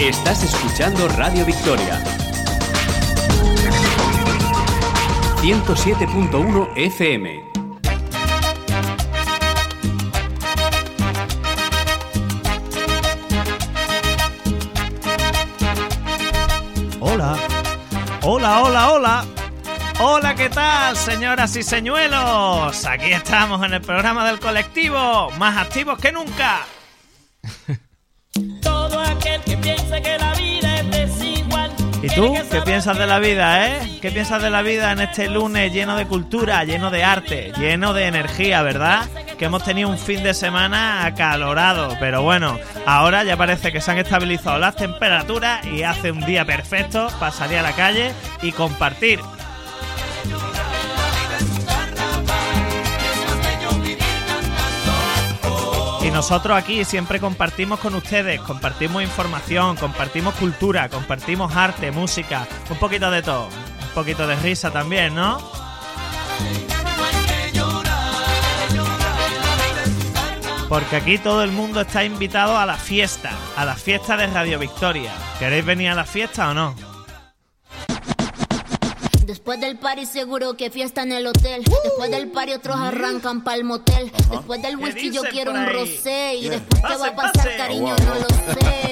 [0.00, 2.02] Estás escuchando Radio Victoria.
[5.42, 7.44] 107.1 FM.
[17.00, 17.36] Hola.
[18.22, 19.24] Hola, hola, hola.
[19.98, 22.86] Hola, ¿qué tal, señoras y señuelos?
[22.86, 26.64] Aquí estamos en el programa del colectivo, más activos que nunca.
[32.02, 33.98] ¿Y tú qué piensas de la vida, eh?
[34.00, 37.92] ¿Qué piensas de la vida en este lunes lleno de cultura, lleno de arte, lleno
[37.92, 39.06] de energía, verdad?
[39.38, 43.90] Que hemos tenido un fin de semana acalorado, pero bueno, ahora ya parece que se
[43.90, 48.52] han estabilizado las temperaturas y hace un día perfecto para salir a la calle y
[48.52, 49.20] compartir.
[56.12, 63.10] Nosotros aquí siempre compartimos con ustedes, compartimos información, compartimos cultura, compartimos arte, música, un poquito
[63.10, 65.38] de todo, un poquito de risa también, ¿no?
[70.68, 74.58] Porque aquí todo el mundo está invitado a la fiesta, a la fiesta de Radio
[74.58, 75.12] Victoria.
[75.38, 76.89] ¿Queréis venir a la fiesta o no?
[79.30, 81.62] Después del party seguro que fiesta en el hotel.
[81.84, 84.10] Después del party otros arrancan pa'l motel.
[84.28, 86.34] Después del whisky yo quiero un rosé.
[86.34, 87.56] Y después qué va Pase, a pasar, pase.
[87.56, 88.90] cariño, no lo sé.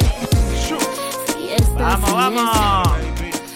[1.36, 2.30] Fiesta, Vamos, fiesta.
[2.30, 2.88] vamos.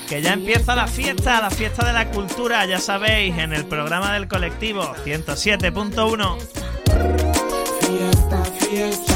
[0.08, 4.12] Que ya empieza la fiesta, la fiesta de la cultura, ya sabéis, en el programa
[4.14, 6.36] del colectivo 107.1.
[7.80, 8.67] Fiesta, fiesta.
[8.69, 9.11] Fiesta,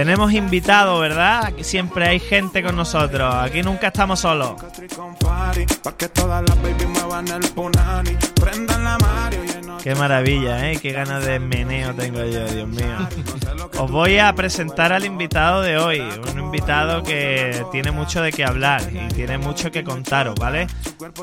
[0.00, 1.44] Tenemos invitado, ¿verdad?
[1.44, 3.34] Aquí siempre hay gente con nosotros.
[3.34, 4.54] Aquí nunca estamos solos.
[9.82, 10.78] Qué maravilla, ¿eh?
[10.80, 12.96] Qué ganas de meneo tengo yo, Dios mío.
[13.78, 16.02] Os voy a presentar al invitado de hoy.
[16.32, 20.66] Un invitado que tiene mucho de qué hablar y tiene mucho que contaros, ¿vale?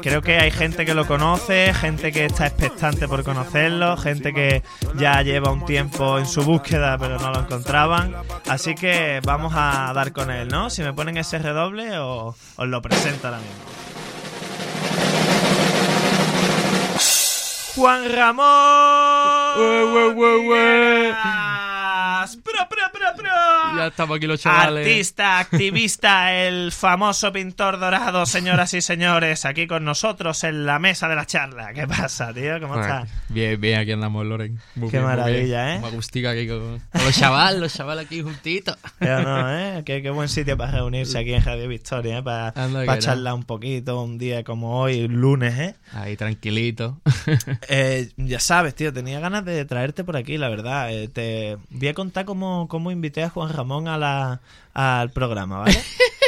[0.02, 4.64] Creo que hay gente que lo conoce, gente que está expectante por conocerlo, gente que
[4.96, 8.16] ya lleva un tiempo en su búsqueda pero no lo encontraban.
[8.50, 10.72] Así que vamos a dar con él, ¿no?
[10.72, 13.77] Si me ponen ese redoble o- os lo presento ahora mismo.
[17.78, 18.48] Juan Ramón.
[22.36, 23.78] Pro, pro, pro, pro.
[23.78, 24.86] Ya estamos aquí los chavales.
[24.86, 31.08] Artista, activista, el famoso pintor dorado, señoras y señores, aquí con nosotros en la mesa
[31.08, 31.74] de la charla.
[31.74, 32.60] ¿Qué pasa, tío?
[32.60, 33.10] ¿Cómo Bueno, estás?
[33.30, 34.60] Bien, bien, aquí andamos, Loren.
[34.76, 35.84] Muy Qué bien, maravilla, bien.
[35.84, 35.88] ¿eh?
[35.88, 38.78] Agustica aquí con, con los chavales, los chavales aquí juntitos.
[39.00, 39.84] Pero no, ¿eh?
[39.86, 42.24] Qué, qué buen sitio para reunirse aquí en Radio Victoria, ¿eh?
[42.24, 42.54] Para,
[43.00, 45.76] charlar un poquito un día como hoy, lunes, ¿eh?
[45.94, 47.00] Ahí, tranquilito.
[47.70, 50.92] Eh, ya sabes, tío, tenía ganas de traerte por aquí, la verdad.
[50.92, 54.42] Eh, te voy a contar cómo, cómo invité a Juan Ramón a la,
[54.74, 55.78] al programa, ¿vale?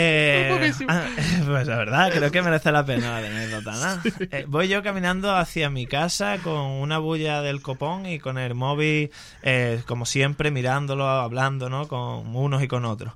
[0.00, 1.06] Eh, ah,
[1.46, 4.10] pues la verdad, creo que merece la pena la anécdota, ¿no?
[4.30, 8.54] Eh, voy yo caminando hacia mi casa con una bulla del copón y con el
[8.54, 9.10] móvil,
[9.42, 11.88] eh, como siempre, mirándolo, hablando, ¿no?
[11.88, 13.14] Con unos y con otros.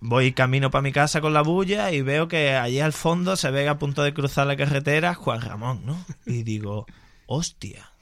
[0.00, 3.50] Voy camino para mi casa con la bulla y veo que allí al fondo se
[3.50, 6.06] ve a punto de cruzar la carretera Juan Ramón, ¿no?
[6.24, 6.86] Y digo,
[7.26, 7.93] hostia.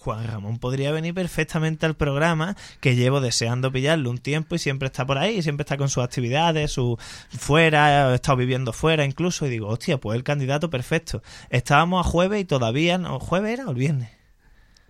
[0.00, 4.86] Juan Ramón podría venir perfectamente al programa que llevo deseando pillarlo un tiempo y siempre
[4.86, 6.96] está por ahí, siempre está con sus actividades, su
[7.28, 11.22] fuera, he estado viviendo fuera incluso y digo, hostia, pues el candidato perfecto.
[11.50, 14.19] Estábamos a jueves y todavía no, ¿jueves era o el viernes?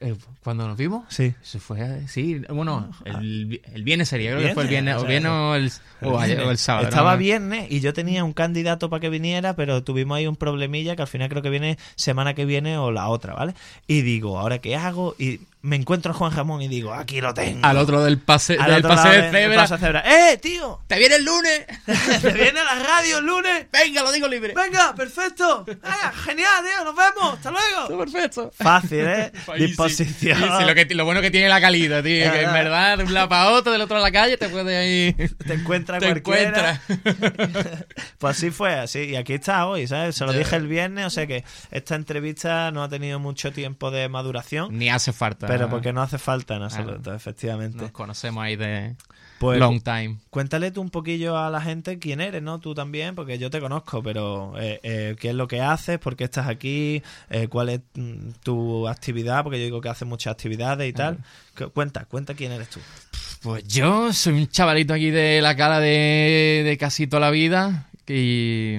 [0.02, 1.04] Eh, ¿Cuándo nos vimos?
[1.08, 1.34] Sí.
[1.42, 5.30] Eso fue, sí, bueno, el, el viernes sería, creo que fue el Viernes, o viernes
[5.30, 6.88] o el, o ayer- o el sábado.
[6.88, 7.18] Estaba ¿no?
[7.18, 11.02] viernes y yo tenía un candidato para que viniera, pero tuvimos ahí un problemilla que
[11.02, 13.54] al final creo que viene semana que viene o la otra, ¿vale?
[13.86, 15.14] Y digo, ¿ahora qué hago?
[15.18, 17.66] Y me encuentro a Juan Ramón y digo, aquí lo tengo.
[17.66, 19.56] Al otro del pase, Al del lado de del cebra.
[19.56, 20.02] paso de cebra.
[20.06, 20.80] ¡Eh, tío!
[20.86, 21.66] ¡Te viene el lunes!
[22.22, 23.66] ¿Te viene a la radio el lunes?
[23.70, 24.54] ¡Venga, lo digo libre!
[24.54, 25.66] ¡Venga, perfecto!
[25.82, 26.84] ¡Ah, genial, tío!
[26.84, 27.34] ¡Nos vemos!
[27.34, 27.98] ¡Hasta luego!
[27.98, 28.50] perfecto!
[28.54, 29.32] Fácil, ¿eh?
[29.58, 30.40] Disposición.
[30.66, 32.32] Lo, que, lo bueno que tiene la calidad, tío.
[32.32, 34.76] Que en verdad, de un lado para otro, del otro a la calle, te puede
[34.76, 35.12] ahí.
[35.46, 36.80] Te encuentra Te cualquiera.
[36.88, 37.86] encuentra.
[38.18, 39.00] pues así fue, así.
[39.00, 40.16] Y aquí está hoy, ¿sabes?
[40.16, 43.90] Se lo dije el viernes, o sea que esta entrevista no ha tenido mucho tiempo
[43.90, 44.76] de maduración.
[44.78, 45.49] Ni hace falta.
[45.58, 47.78] Pero porque no hace falta en absoluto, efectivamente.
[47.78, 48.94] Nos conocemos ahí de
[49.38, 50.18] Pues long time.
[50.30, 52.58] cuéntale tú un poquillo a la gente quién eres, ¿no?
[52.60, 56.16] Tú también, porque yo te conozco, pero eh, eh, qué es lo que haces, por
[56.16, 60.32] qué estás aquí, eh, cuál es mm, tu actividad, porque yo digo que haces muchas
[60.32, 61.18] actividades y tal.
[61.56, 62.80] Cu- Cuenta, cuenta quién eres tú.
[63.42, 67.86] Pues yo soy un chavalito aquí de la cara de, de casi toda la vida.
[68.06, 68.76] Y.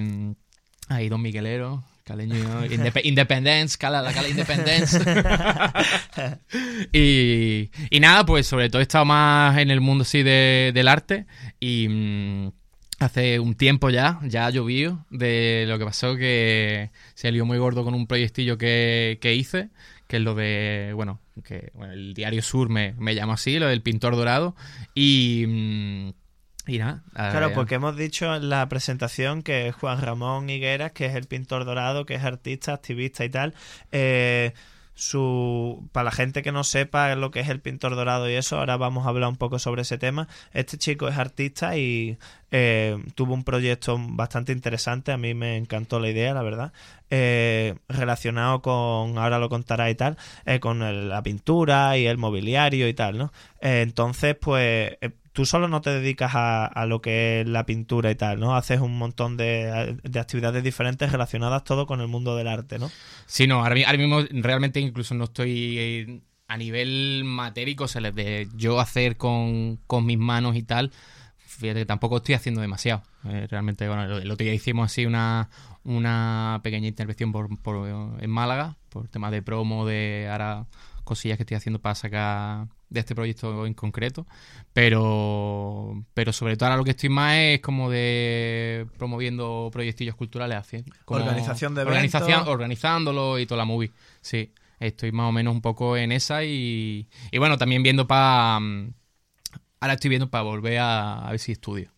[0.88, 1.82] Ahí, don Miguelero.
[2.04, 4.98] Caleño Indep- Independence, cala, la cala Independence.
[6.92, 10.88] y, y nada, pues sobre todo he estado más en el mundo así de- del
[10.88, 11.26] arte
[11.60, 12.52] y mm,
[12.98, 17.58] hace un tiempo ya, ya ha llovido de lo que pasó que se lió muy
[17.58, 19.70] gordo con un proyectillo que, que hice,
[20.08, 23.68] que es lo de, bueno, que bueno, el Diario Sur me, me llama así, lo
[23.68, 24.56] del pintor dorado
[24.94, 25.44] y...
[25.46, 26.21] mm,
[26.66, 27.02] y nada.
[27.12, 31.64] Claro, porque hemos dicho en la presentación que Juan Ramón Higueras, que es el pintor
[31.64, 33.54] dorado, que es artista, activista y tal,
[33.90, 34.52] eh,
[34.94, 38.58] su para la gente que no sepa lo que es el pintor dorado y eso,
[38.58, 40.28] ahora vamos a hablar un poco sobre ese tema.
[40.52, 42.18] Este chico es artista y
[42.50, 46.72] eh, tuvo un proyecto bastante interesante, a mí me encantó la idea, la verdad,
[47.10, 52.18] eh, relacionado con, ahora lo contará y tal, eh, con el- la pintura y el
[52.18, 53.32] mobiliario y tal, ¿no?
[53.60, 54.92] Entonces, pues...
[55.32, 58.54] Tú solo no te dedicas a, a lo que es la pintura y tal, ¿no?
[58.54, 62.90] Haces un montón de, de actividades diferentes relacionadas todo con el mundo del arte, ¿no?
[63.26, 67.88] Sí, no, ahora, mi- ahora mismo realmente incluso no estoy eh, a nivel matérico, o
[67.88, 70.92] sea, de yo hacer con, con mis manos y tal,
[71.38, 73.02] fíjate que tampoco estoy haciendo demasiado.
[73.24, 75.48] Eh, realmente, bueno, el, el otro día hicimos así una,
[75.84, 77.88] una pequeña intervención por, por,
[78.20, 80.66] en Málaga, por tema de promo, de ahora
[81.04, 84.26] cosillas que estoy haciendo para sacar de este proyecto en concreto,
[84.72, 90.58] pero pero sobre todo ahora lo que estoy más es como de promoviendo proyectillos culturales
[90.58, 92.52] así como Organización de organización eventos.
[92.52, 93.90] organizándolo y toda la movie
[94.20, 98.56] sí estoy más o menos un poco en esa y, y bueno también viendo para
[98.56, 101.90] ahora estoy viendo para volver a, a ver si estudio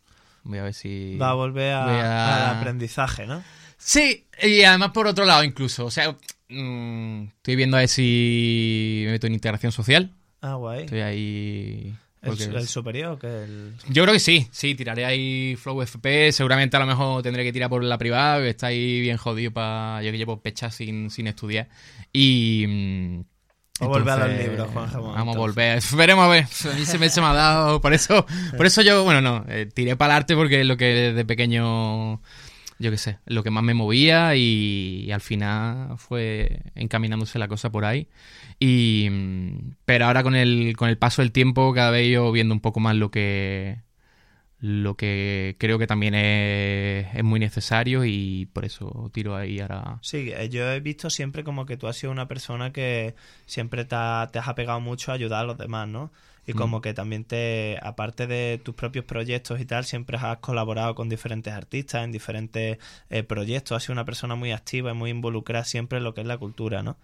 [0.44, 3.42] voy a ver si Va a volver a- al aprendizaje, ¿no?
[3.78, 6.16] Sí, y además por otro lado incluso, o sea,
[6.48, 10.10] mm, estoy viendo a ver si me meto en integración social.
[10.46, 10.84] Ah, guay.
[10.84, 11.94] Estoy ahí...
[12.20, 13.72] El, superior, que el...
[13.88, 17.52] Yo creo que sí, sí, tiraré ahí Flow FP, seguramente a lo mejor tendré que
[17.52, 20.02] tirar por la privada, que está ahí bien jodido para...
[20.02, 21.68] Yo que llevo pecha sin, sin estudiar.
[22.12, 22.64] Y...
[22.66, 25.82] mm, O volver a los libros, Juan Ramón, Vamos a volver.
[25.96, 26.44] Veremos a ver.
[26.44, 27.80] A mí se me, se me ha dado.
[27.80, 28.26] Por eso,
[28.56, 31.24] por eso yo, bueno, no, eh, tiré para el arte porque es lo que desde
[31.24, 32.20] pequeño,
[32.78, 37.70] yo qué sé, lo que más me movía y, al final fue encaminándose la cosa
[37.70, 38.08] por ahí.
[38.58, 42.54] Y, mm, pero ahora con el, con el paso del tiempo cada vez yo viendo
[42.54, 43.82] un poco más lo que
[44.60, 49.98] lo que creo que también es, es muy necesario y por eso tiro ahí ahora.
[50.00, 53.14] Sí, eh, yo he visto siempre como que tú has sido una persona que
[53.46, 56.12] siempre te, ha- te has apegado mucho a ayudar a los demás, ¿no?
[56.46, 56.56] Y Mm.
[56.56, 61.08] como que también te, aparte de tus propios proyectos y tal, siempre has colaborado con
[61.08, 62.78] diferentes artistas en diferentes
[63.10, 63.76] eh, proyectos.
[63.76, 66.38] Has sido una persona muy activa y muy involucrada siempre en lo que es la
[66.38, 66.96] cultura, ¿no?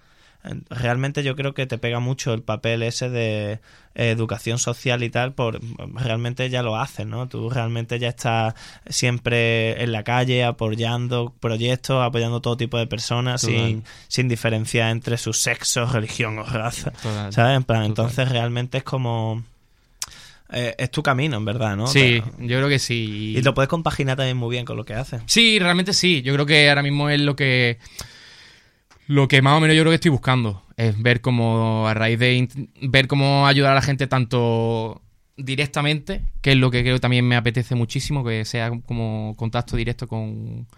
[0.45, 5.03] En- Realmente yo creo que te pega mucho el papel ese de eh, educación social
[5.03, 5.61] y tal, por
[5.95, 7.29] realmente ya lo haces, ¿no?
[7.29, 8.55] Tú realmente ya estás
[8.89, 13.57] siempre en la calle apoyando proyectos, apoyando todo tipo de personas Total.
[13.57, 17.33] sin, sin diferenciar entre su sexo, religión o raza, Total.
[17.33, 17.57] ¿sabes?
[17.57, 17.87] En plan, Total.
[18.07, 19.43] entonces realmente es como...
[20.53, 21.87] eh, es tu camino, en verdad, ¿no?
[21.87, 23.35] Sí, Pero- yo creo que sí.
[23.37, 25.21] y lo puedes compaginar también muy bien con lo que haces.
[25.27, 26.23] Sí, realmente sí.
[26.23, 27.79] Yo creo que ahora mismo es lo que.
[29.11, 30.63] Lo que más o menos yo creo que estoy buscando.
[30.77, 32.47] Es ver cómo, a raíz de.
[32.81, 35.03] ver cómo ayudar a la gente tanto
[35.37, 39.77] directamente, que es lo que creo que también me apetece muchísimo, que sea como contacto
[39.77, 40.69] directo con,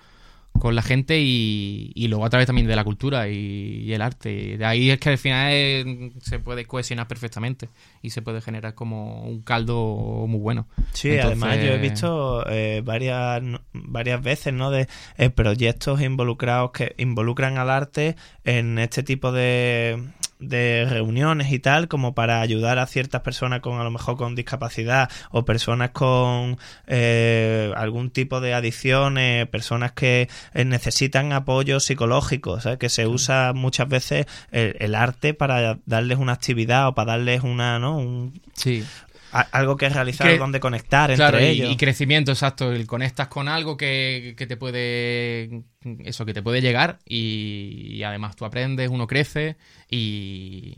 [0.59, 4.01] con la gente y, y luego a través también de la cultura y, y el
[4.03, 4.33] arte.
[4.33, 7.69] Y de ahí es que al final eh, se puede cohesionar perfectamente
[8.01, 10.69] y se puede generar como un caldo muy bueno.
[10.93, 14.71] Sí, Entonces- además yo he visto eh, varias varias veces, ¿no?
[14.71, 14.87] De
[15.19, 20.11] eh, proyectos involucrados que involucran al arte en este tipo de
[20.43, 24.35] de reuniones y tal como para ayudar a ciertas personas con a lo mejor con
[24.35, 32.61] discapacidad o personas con eh, algún tipo de adicciones personas que eh, necesitan apoyo psicológico
[32.61, 32.79] ¿sabes?
[32.79, 37.43] que se usa muchas veces el, el arte para darles una actividad o para darles
[37.43, 38.85] una no un, Sí.
[39.33, 42.73] Algo que realizar Que- donde conectar Claro, entre y, ellos y crecimiento, exacto.
[42.73, 45.63] El conectas con algo que, que te puede.
[46.05, 46.99] Eso, que te puede llegar.
[47.07, 49.57] Y, y además tú aprendes, uno crece
[49.91, 50.75] y.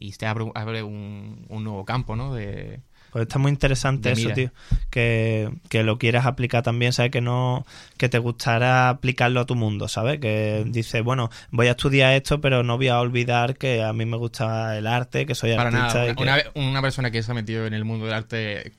[0.00, 2.32] Y te abre, abre un, un nuevo campo, ¿no?
[2.32, 2.80] De,
[3.12, 4.34] Pues está muy interesante eso, mira.
[4.34, 4.50] tío.
[4.90, 7.10] Que, que lo quieras aplicar también, ¿sabes?
[7.10, 7.64] Que no
[7.96, 10.20] que te gustará aplicarlo a tu mundo, ¿sabes?
[10.20, 14.04] Que dices, bueno, voy a estudiar esto, pero no voy a olvidar que a mí
[14.06, 15.98] me gusta el arte, que soy para artista.
[16.00, 16.06] nada.
[16.06, 18.72] y Una, que- una, una persona que se ha metido en el mundo del arte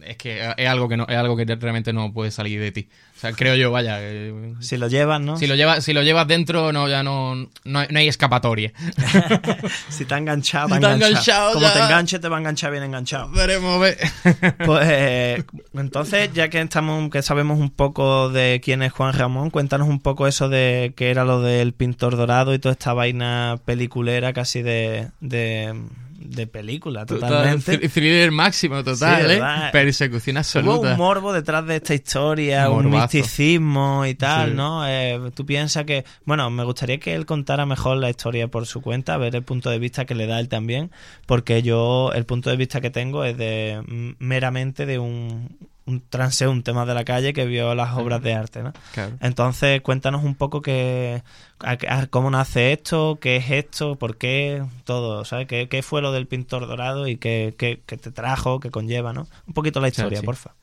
[0.00, 2.88] es que es algo que no es algo que realmente no puede salir de ti.
[3.16, 3.96] O sea, creo yo, vaya.
[4.00, 5.38] eh, Si lo llevas, ¿no?
[5.38, 7.34] si lo llevas, si lo llevas dentro, no, ya no,
[7.64, 8.72] no, hay- no hay escapatoria.
[9.88, 11.10] Si te ha enganchado, Si te ha ha enganchado.
[11.10, 11.72] enganchado, Como ya.
[11.72, 13.30] te enganche, te va a enganchar bien enganchado.
[13.30, 13.96] Veremos, ver.
[14.66, 19.50] Pues eh, entonces, ya que estamos, que sabemos un poco de quién es Juan Ramón,
[19.50, 23.58] cuéntanos un poco eso de qué era lo del pintor dorado y toda esta vaina
[23.64, 25.74] peliculera casi de, de,
[26.18, 27.72] de película, totalmente.
[27.76, 29.42] Total, thriller máximo, total, Sí, ¿eh?
[29.72, 30.92] Persecución Hubo absoluta.
[30.92, 34.56] un morbo detrás de esta historia, un misticismo y tal, Sí.
[34.56, 34.86] ¿no?
[34.86, 38.80] Eh, tú piensas que, bueno, me gustaría que él contara mejor la historia por su
[38.82, 40.90] cuenta, a ver el punto de vista que le da él también,
[41.26, 46.02] porque yo, el punto de vista que tengo es de mm, meramente de un, un
[46.08, 48.72] transeúnte más de la calle que vio las obras de arte, ¿no?
[48.92, 49.12] Claro.
[49.20, 51.22] Entonces, cuéntanos un poco que,
[51.60, 55.46] a- a- cómo nace esto, qué es esto, por qué, todo, ¿sabes?
[55.46, 59.12] ¿Qué, qué fue lo del pintor dorado y qué, qué- qué te trajo, qué conlleva,
[59.12, 59.28] ¿no?
[59.46, 60.26] Un poquito la historia, sí.
[60.26, 60.54] porfa.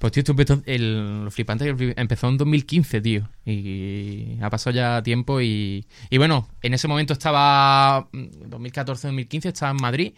[0.00, 3.28] Pues tío, esto empezó, el, lo flipante que empezó en 2015, tío.
[3.46, 9.76] Y ha pasado ya tiempo y, y bueno, en ese momento estaba, 2014-2015, estaba en
[9.80, 10.12] Madrid.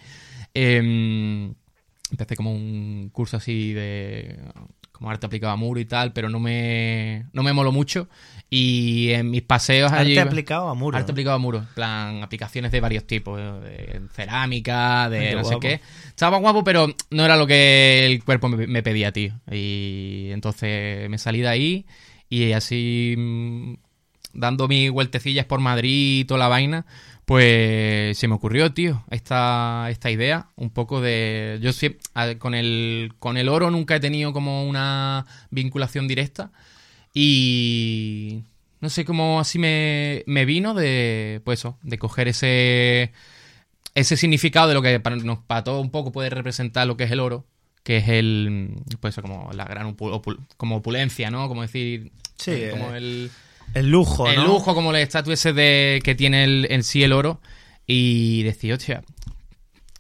[0.55, 1.55] Em,
[2.11, 4.39] empecé como un curso así de
[4.93, 8.09] como arte aplicado a muro y tal, pero no me, no me moló mucho.
[8.49, 10.17] Y en mis paseos allí...
[10.17, 10.97] Arte aplicado a muro.
[10.97, 15.45] Arte aplicado a muro, en plan aplicaciones de varios tipos, de cerámica, de qué no
[15.45, 15.81] sé qué.
[16.09, 19.35] Estaba guapo, pero no era lo que el cuerpo me, me pedía, tío.
[19.51, 21.87] Y entonces me salí de ahí
[22.31, 23.75] y así mm,
[24.33, 26.87] dando mis vueltecillas por Madrid y toda la vaina,
[27.27, 31.59] pues se me ocurrió, tío, esta, esta idea, un poco de...
[31.61, 31.73] Yo
[32.15, 36.53] a- con el, con el oro nunca he tenido como una vinculación directa
[37.13, 38.43] y
[38.81, 43.13] no sé cómo así me, me vino de, pues eso, de coger ese,
[43.95, 47.05] ese significado de lo que para, nos, para todo un poco puede representar lo que
[47.05, 47.45] es el oro,
[47.83, 51.49] que es el, pues eso, como la gran opu- opul- como opulencia, ¿no?
[51.49, 53.31] Como decir, Sí, eh, como eh, el,
[53.75, 54.47] El lujo, el ¿no?
[54.47, 57.41] lujo, como el estatus ese de, que tiene el, en sí el oro.
[57.87, 59.03] Y decía, hostia.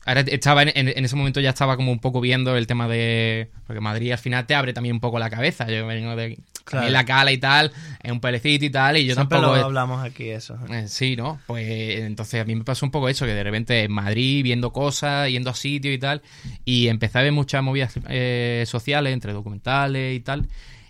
[0.05, 2.87] Ahora estaba en, en- en ese momento ya estaba como un poco viendo el tema
[2.89, 3.51] de.
[3.67, 5.69] Porque Madrid al final te abre también un poco la cabeza.
[5.69, 6.39] Yo vengo de.
[6.65, 6.89] Claro.
[6.91, 7.71] la cala y tal,
[8.03, 9.57] es un pelecito y tal, y yo Siempre tampoco.
[9.57, 10.59] lo hablamos aquí, eso.
[10.69, 11.39] Eh, Sí, ¿no?
[11.47, 11.65] Pues
[12.01, 15.29] entonces a mí me pasó un poco eso, que de repente en Madrid viendo cosas,
[15.31, 16.23] yendo a sitios y tal,
[16.65, 20.49] y empecé a ver muchas movidas eh, sociales, entre documentales y tal,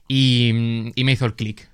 [0.09, 1.68] y, y me hizo el clic.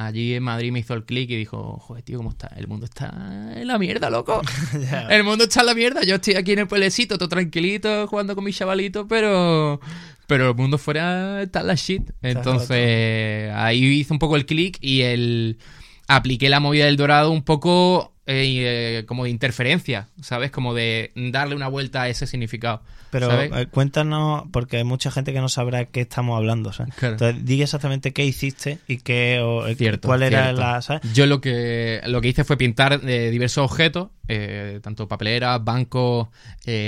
[0.00, 2.46] Allí en Madrid me hizo el clic y dijo, joder, tío, ¿cómo está?
[2.56, 4.42] El mundo está en la mierda, loco.
[5.10, 6.04] El mundo está en la mierda.
[6.04, 9.80] Yo estoy aquí en el pueblecito, todo tranquilito, jugando con mis chavalitos, pero...
[10.28, 12.10] Pero el mundo fuera está en la shit.
[12.22, 15.58] Entonces, ahí hice un poco el clic y el...
[16.06, 20.50] Apliqué la movida del dorado un poco eh, eh, como de interferencia, ¿sabes?
[20.50, 22.82] Como de darle una vuelta a ese significado.
[23.10, 23.50] Pero ¿sabes?
[23.54, 26.94] eh, cuéntanos, porque hay mucha gente que no sabrá qué estamos hablando, ¿sabes?
[26.94, 27.14] Claro.
[27.14, 30.60] Entonces, diga exactamente qué hiciste y qué, o, Cierto, cuál era cierto.
[30.60, 31.14] la, ¿sabes?
[31.14, 36.28] Yo lo que, lo que hice fue pintar eh, diversos objetos, eh, tanto papeleras, bancos,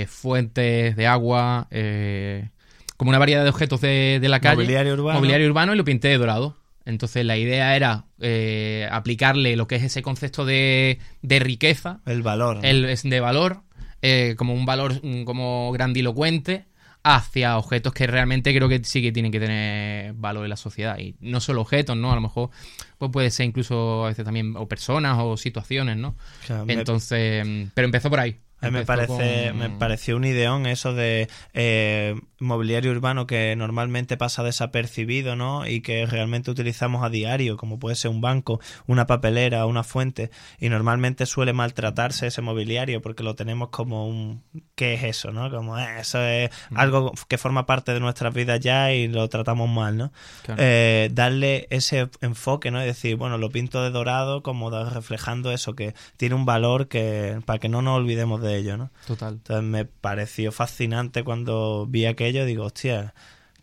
[0.09, 2.51] fuentes de agua, eh,
[2.99, 4.57] como una variedad de objetos de, de la calle.
[4.57, 5.21] Mobiliario urbano.
[5.21, 6.60] Mobiliario urbano y lo pinté de dorado.
[6.85, 12.23] Entonces la idea era eh, aplicarle lo que es ese concepto de, de riqueza, El
[12.23, 12.57] valor.
[12.57, 12.63] ¿no?
[12.63, 13.63] el, es de valor,
[14.03, 16.65] eh, como un valor mm, como grandilocuente,
[17.03, 20.99] hacia objetos que realmente creo que sí que tienen que tener valor en la sociedad.
[20.99, 22.13] Y no solo objetos, ¿no?
[22.13, 22.51] A lo mejor
[22.99, 26.09] pues puede ser incluso a veces también o personas o situaciones, ¿no?
[26.43, 28.37] O sea, me- Entonces, mm, pero empezó por ahí.
[28.63, 33.55] A mí me parece, con- me pareció un ideón eso de eh, mobiliario urbano que
[33.57, 35.67] normalmente pasa desapercibido, ¿no?
[35.67, 40.31] Y que realmente utilizamos a diario, como puede ser un banco, una papelera, una fuente,
[40.59, 44.43] y normalmente suele maltratarse ese mobiliario porque lo tenemos como un
[44.75, 45.51] ¿qué es eso, no?
[45.51, 49.69] Como "Eh, eso es algo que forma parte de nuestras vidas ya y lo tratamos
[49.69, 50.13] mal, ¿no?
[50.43, 50.61] Claro.
[50.63, 52.81] Eh, darle ese enfoque, ¿no?
[52.81, 57.41] Es decir, bueno, lo pinto de dorado como reflejando eso que tiene un valor que
[57.45, 58.91] para que no nos olvidemos de ello, ¿no?
[59.07, 59.35] Total.
[59.35, 63.15] Entonces me pareció fascinante cuando vi aquello, digo, hostia,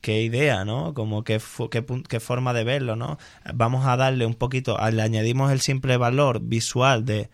[0.01, 0.93] qué idea, ¿no?
[0.93, 1.41] Como qué,
[1.71, 3.17] qué, qué forma de verlo, ¿no?
[3.53, 7.29] Vamos a darle un poquito, le añadimos el simple valor visual de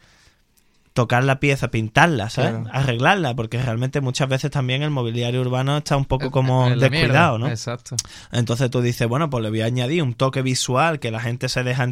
[0.93, 2.51] tocar la pieza, pintarla, ¿sabes?
[2.51, 2.69] Claro.
[2.71, 6.87] Arreglarla, porque realmente muchas veces también el mobiliario urbano está un poco como En la
[6.89, 7.37] descuidado, mierda.
[7.39, 7.47] ¿no?
[7.47, 7.95] Exacto.
[8.31, 11.49] Entonces tú dices, bueno, pues le voy a añadir un toque visual que la gente
[11.49, 11.87] se deja,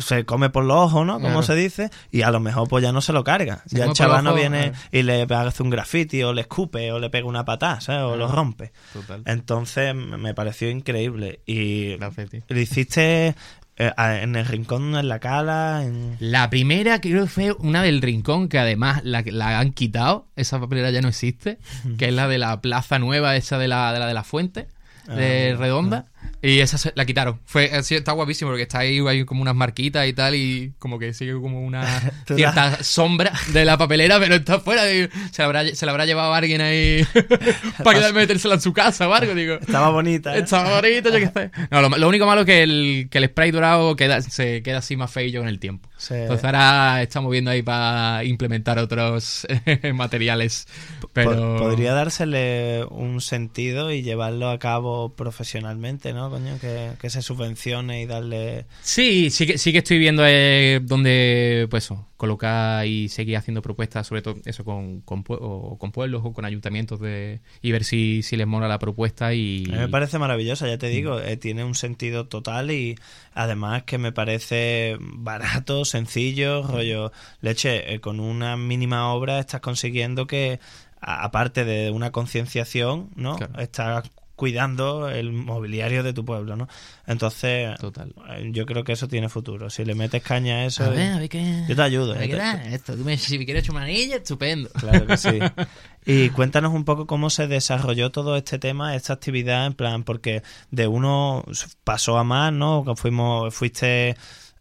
[0.00, 1.14] se come por los ojos, ¿no?
[1.14, 1.42] Como Claro.
[1.42, 3.62] se dice, y a lo mejor pues ya no se lo carga.
[3.66, 6.22] Se ya el come por chaval no los ojos, viene y le hace un graffiti
[6.22, 8.02] o le escupe o le pega una patada, ¿sabes?
[8.02, 8.72] O lo rompe.
[8.92, 9.22] Total.
[9.26, 11.40] Entonces me pareció increíble.
[11.44, 12.40] Y tío.
[12.48, 13.34] lo hiciste eh,
[13.76, 16.16] en el rincón, en la cala, en...
[16.20, 20.60] La primera creo que fue una del Rincón, que además la, la han quitado, esa
[20.60, 21.58] papelera ya no existe,
[21.98, 24.68] que es la de la Plaza Nueva, esa de la de la, de la Fuente.
[25.06, 26.06] de Ah, redonda.
[26.42, 27.38] Y esa se- la quitaron.
[27.44, 30.98] Fue, así, está guapísimo porque está ahí, hay como unas marquitas y tal, y como
[30.98, 31.84] que sigue como una
[32.26, 34.84] cierta sombra de la papelera, pero está fuera.
[34.86, 37.04] digo, se, la habrá, se la habrá llevado alguien ahí
[37.84, 39.34] para metérsela en su casa o algo.
[39.34, 40.34] Digo, Estaba bonita.
[40.34, 40.40] ¿eh?
[40.40, 41.50] Está bonito, yo qué sé.
[41.70, 44.78] No, lo, lo único malo es que el, que el spray dorado queda, se queda
[44.78, 45.89] así más feillo en el tiempo.
[46.00, 46.14] Sí.
[46.14, 50.66] Entonces ahora estamos viendo ahí para implementar otros eh, materiales.
[51.12, 51.56] Pero...
[51.58, 56.58] Po- Podría dársele un sentido y llevarlo a cabo profesionalmente, ¿no, coño?
[56.58, 58.64] Que, que se subvencione y darle...
[58.80, 63.62] Sí, sí que, sí que estoy viendo eh, dónde, pues eso, colocar y seguir haciendo
[63.62, 67.82] propuestas, sobre todo eso con, con, o con pueblos o con ayuntamientos de, y ver
[67.82, 69.64] si, si les mola la propuesta y...
[69.70, 70.92] A mí me parece maravillosa, ya te Mm.
[70.92, 72.98] digo, eh, tiene un sentido total y
[73.32, 77.10] además que me parece barato, sencillo, rollo
[77.40, 80.60] leche, eh, con una mínima obra estás consiguiendo que,
[81.00, 83.36] aparte de una concienciación, ¿no?
[83.36, 83.58] Claro.
[83.60, 84.10] Estás
[84.40, 86.66] cuidando el mobiliario de tu pueblo, ¿no?
[87.06, 88.14] Entonces, Total.
[88.30, 89.68] eh, yo creo que eso tiene futuro.
[89.68, 91.64] Si le metes caña a eso, A ver, a ver qué...
[91.68, 92.12] yo te ayudo.
[92.14, 92.96] a ver qué te- da esto.
[92.96, 94.70] Tú me, si me quieres una anilla, estupendo.
[94.70, 95.38] Claro que sí.
[96.06, 100.42] Y cuéntanos un poco cómo se desarrolló todo este tema, esta actividad, en plan, porque
[100.70, 101.44] de uno
[101.84, 102.84] pasó a más, ¿no?
[102.96, 104.16] Fuimos, fuiste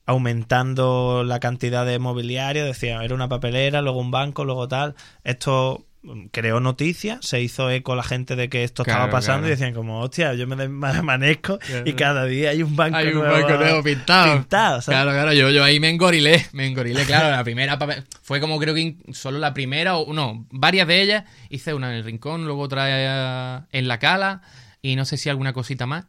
[0.06, 4.96] aumentando la cantidad de mobiliario, decía, era una papelera, luego un banco, luego tal.
[5.24, 5.86] Esto
[6.32, 9.48] creó noticias, se hizo eco la gente de que esto Claro, estaba pasando claro.
[9.48, 11.84] y decían como, hostia, yo me amanezco Claro.
[11.90, 14.34] y cada día hay un banco Hay un nuevo, banco nuevo pintado.
[14.34, 14.82] pintado.
[14.82, 17.78] Claro, claro, yo, yo ahí me engorilé, me engorilé, claro, la primera
[18.22, 21.96] fue como creo que solo la primera, o no, varias de ellas, hice una en
[21.98, 24.42] el rincón, luego otra eh, en la cala,
[24.82, 26.06] y no sé si alguna cosita más,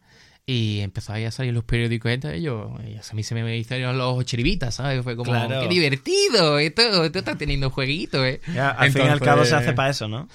[0.51, 3.57] y empezó ahí a salir los periódicos estos, y yo, y a mí se me
[3.57, 5.01] hicieron los ojos chiribitas, ¿sabes?
[5.01, 5.61] Fue como, Claro.
[5.61, 8.41] qué divertido, esto, esto está teniendo jueguito, eh.
[8.53, 10.27] Ya, al fin y al cabo se hace para eso, ¿no?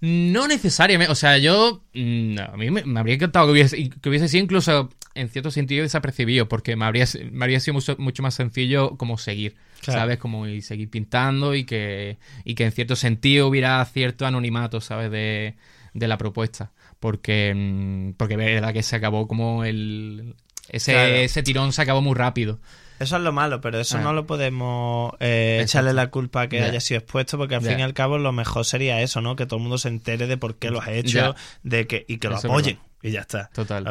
[0.00, 3.88] no necesariamente, o sea, yo mm, no, a mí me, me habría encantado que hubiese,
[3.88, 7.96] que hubiese sido incluso en cierto sentido desapercibido, porque me habría, me habría sido mucho,
[7.98, 10.00] mucho más sencillo como seguir, Claro.
[10.00, 10.18] ¿sabes?
[10.18, 15.10] Como y seguir pintando y que, y que en cierto sentido hubiera cierto anonimato, ¿sabes?
[15.10, 15.54] De,
[15.94, 16.72] de la propuesta,
[17.04, 20.36] porque, mm, porque es verdad que se acabó como el...
[20.70, 21.14] Ese, Claro.
[21.16, 22.60] ese tirón se acabó muy rápido.
[22.98, 24.00] Eso es lo malo, pero eso Ah.
[24.00, 26.64] no lo podemos eh, echarle la culpa a que Ya.
[26.64, 29.36] haya sido expuesto, porque al fin y al cabo lo mejor sería eso, ¿no?
[29.36, 32.16] Que todo el mundo se entere de por qué lo has hecho, de que y
[32.16, 32.78] que lo Eso apoyen.
[33.02, 33.50] Y ya está.
[33.52, 33.84] Total.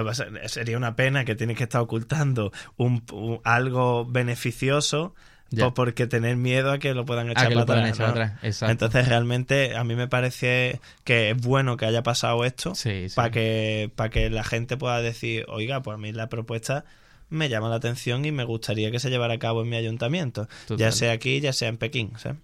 [0.48, 5.14] Sería una pena que tienes que estar ocultando un, un- algo beneficioso
[5.60, 7.96] Po- porque tener miedo a que lo puedan echar que para lo puedan atrás.
[7.98, 8.12] echar ¿no?
[8.24, 8.72] atrás, exacto.
[8.72, 13.16] Entonces realmente a mí me parece que es bueno que haya pasado esto Sí, sí.
[13.16, 16.86] para que para que la gente pueda decir, oiga, pues a mí la propuesta
[17.30, 20.48] me llama la atención y me gustaría que se llevara a cabo en mi ayuntamiento,
[20.68, 20.78] Total.
[20.78, 22.38] ya sea aquí, ya sea en Pekín, ¿sabes?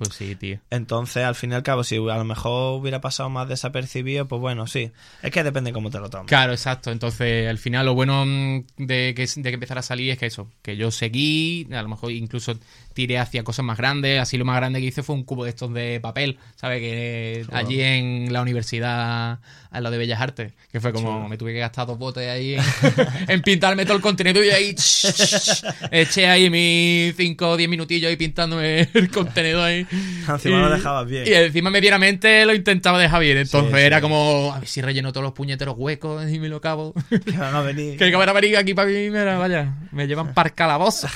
[0.00, 0.58] Pues sí, tío.
[0.70, 4.40] Entonces, al fin y al cabo, si a lo mejor hubiera pasado más desapercibido, pues
[4.40, 4.92] bueno, sí.
[5.20, 6.26] Es que depende cómo te lo tomes.
[6.26, 6.90] Claro, exacto.
[6.90, 10.24] Entonces, al final, lo bueno mm, de que, de que empezara a salir es que
[10.24, 12.58] eso, que yo seguí, a lo mejor incluso
[12.94, 14.20] tiré hacia cosas más grandes.
[14.22, 16.80] Así lo más grande que hice fue un cubo de estos de papel, ¿sabes?
[16.80, 21.52] Que allí en la universidad, a lo de Bellas Artes, que fue como me tuve
[21.52, 22.62] que gastar dos botes ahí en,
[23.28, 24.74] en pintarme todo el contenedor y ahí
[25.90, 29.86] eché ahí mis 5 o 10 minutillos ahí pintándome el contenedor ahí.
[30.28, 31.26] Encima lo dejabas bien.
[31.26, 33.38] Y encima medianamente lo intentaba dejar bien.
[33.38, 36.56] Entonces Sí, era como, a ver si relleno todos los puñeteros huecos y me lo
[36.56, 36.94] acabo.
[37.30, 37.96] Que van a venir.
[37.98, 41.08] que van a venir aquí para mí, mira, vaya, me llevan para calabozo.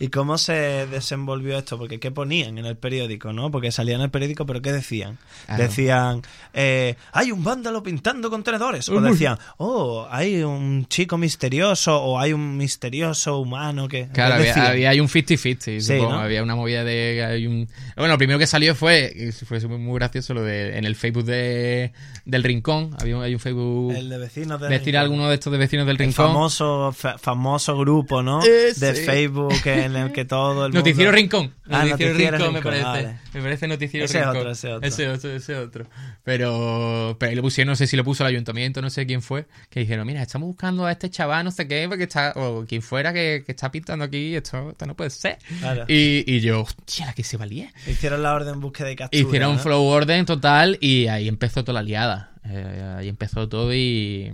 [0.00, 1.78] ¿Y cómo se desenvolvió esto?
[1.78, 3.50] Porque ¿qué ponían en el periódico, no?
[3.50, 5.18] Porque salía en el periódico, pero ¿qué decían?
[5.46, 5.62] Claro.
[5.62, 6.22] Decían,
[6.54, 8.88] eh, hay un vándalo pintando contenedores.
[8.88, 14.08] O decían, oh, hay un chico misterioso o hay un misterioso humano que...
[14.08, 14.66] Claro, ¿qué había, decían?
[14.66, 15.92] había hay un 50-50, Sí.
[15.94, 17.45] Había una movida de...
[17.46, 20.94] hay un- Bueno, lo primero que salió fue, fue muy, gracioso, lo de en el
[20.96, 21.92] Facebook de,
[22.24, 22.90] del Rincón.
[23.00, 23.94] Había un, hay un Facebook...
[23.94, 26.26] El de vecinos del decir alguno de estos de vecinos del El Rincón.
[26.26, 28.42] famoso, fa- famoso grupo, ¿no?
[28.44, 29.04] Eh, de sí.
[29.04, 30.78] Facebook en el que todo el mundo...
[30.78, 31.52] Noticiero Rincón.
[31.68, 33.06] Ah, Noticiero, Noticiero Rincón, me Rincón, parece.
[33.06, 33.18] vale.
[33.36, 34.36] Me parece Noticiero Ese Rincón.
[34.38, 34.88] otro, ese otro.
[34.88, 35.86] Ese otro, ese otro.
[36.24, 39.20] Pero, pero ahí lo pusieron, no sé si lo puso el ayuntamiento, no sé quién
[39.20, 42.64] fue, que dijeron, mira, estamos buscando a este chaval, no sé qué, porque está, o
[42.64, 45.36] quien fuera que, que está pintando aquí, esto, esto no puede ser.
[45.60, 45.84] Claro.
[45.86, 47.70] Y, y yo, hostia, la que se valía.
[47.86, 49.22] Hicieron la orden búsqueda y captura.
[49.22, 49.62] Hicieron un ¿no?
[49.62, 52.32] flow orden total y ahí empezó toda la liada.
[52.46, 54.32] Eh, ahí empezó todo y...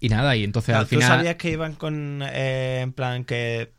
[0.00, 1.08] Y nada, y entonces Claro, al final...
[1.08, 3.72] ¿Tú sabías que iban con, eh, en plan, que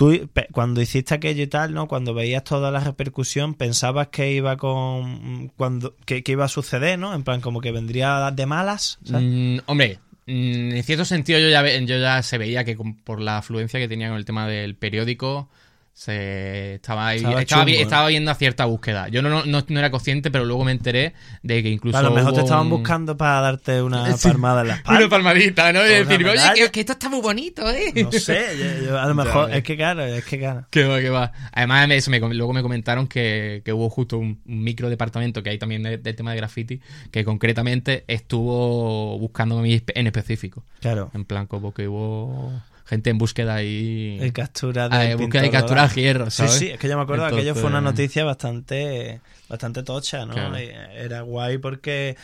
[0.00, 1.86] tú cuando hiciste aquello y tal, ¿no?
[1.86, 6.98] Cuando veías toda la repercusión, pensabas que iba con, cuando, que, que iba a suceder,
[6.98, 7.14] ¿no?
[7.14, 8.98] En plan, como que vendría de malas.
[9.10, 13.36] Mm, hombre, mm, en cierto sentido yo ya, yo ya se veía que por la
[13.36, 15.50] afluencia que tenía con el tema del periódico,
[15.92, 19.08] Se estaba, ahí- Estaba estaba, vi- chungo, estaba viendo a cierta búsqueda.
[19.08, 21.98] Yo no, no, no- no era consciente, pero luego me enteré de que incluso.
[21.98, 24.28] a lo mejor te estaban un- buscando para darte una Sí.
[24.28, 24.98] palmada en la espalda.
[25.00, 25.84] Una palmadita, ¿no?
[25.84, 27.92] Y decir, oye, que, que esto está muy bonito, ¿eh?
[28.02, 28.46] No sé,
[28.80, 30.66] yo- yo a lo mejor es que claro, es que claro.
[30.70, 31.32] Que va, que va.
[31.52, 35.42] Además, me- eso me luego me comentaron que, que hubo justo un, un micro departamento
[35.42, 40.06] que hay también de- del tema de graffiti, que concretamente estuvo buscando a mí en
[40.06, 40.64] específico.
[40.80, 41.10] Claro.
[41.12, 42.52] En plan, como que hubo
[42.90, 43.62] gente en búsqueda.
[43.62, 46.52] Y captura Ah, de en búsqueda de captura hierro, ¿sabes?
[46.52, 50.34] Sí, sí, es que yo me acuerdo, aquello fue una noticia bastante bastante tocha, ¿no?
[50.34, 50.58] Claro.
[50.60, 50.64] Y
[50.96, 52.16] Era guay porque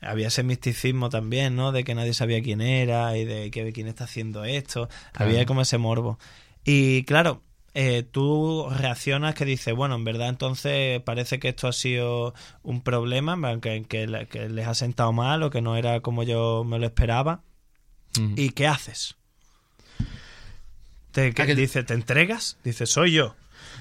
[0.00, 1.70] había ese misticismo también, ¿no?
[1.72, 4.88] De que nadie sabía quién era y de que quién está haciendo esto.
[5.12, 5.30] Claro.
[5.30, 6.18] Había como ese morbo.
[6.64, 7.42] Y claro,
[7.74, 12.82] eh, tú reaccionas que dices, bueno, en verdad entonces parece que esto ha sido un
[12.82, 16.64] problema, que, que, le- que les ha sentado mal o que no era como yo
[16.64, 17.42] me lo esperaba.
[18.36, 19.16] ¿Y qué haces?
[21.14, 22.58] Te, que- Dice, ¿te entregas?
[22.62, 23.34] Dice, soy yo.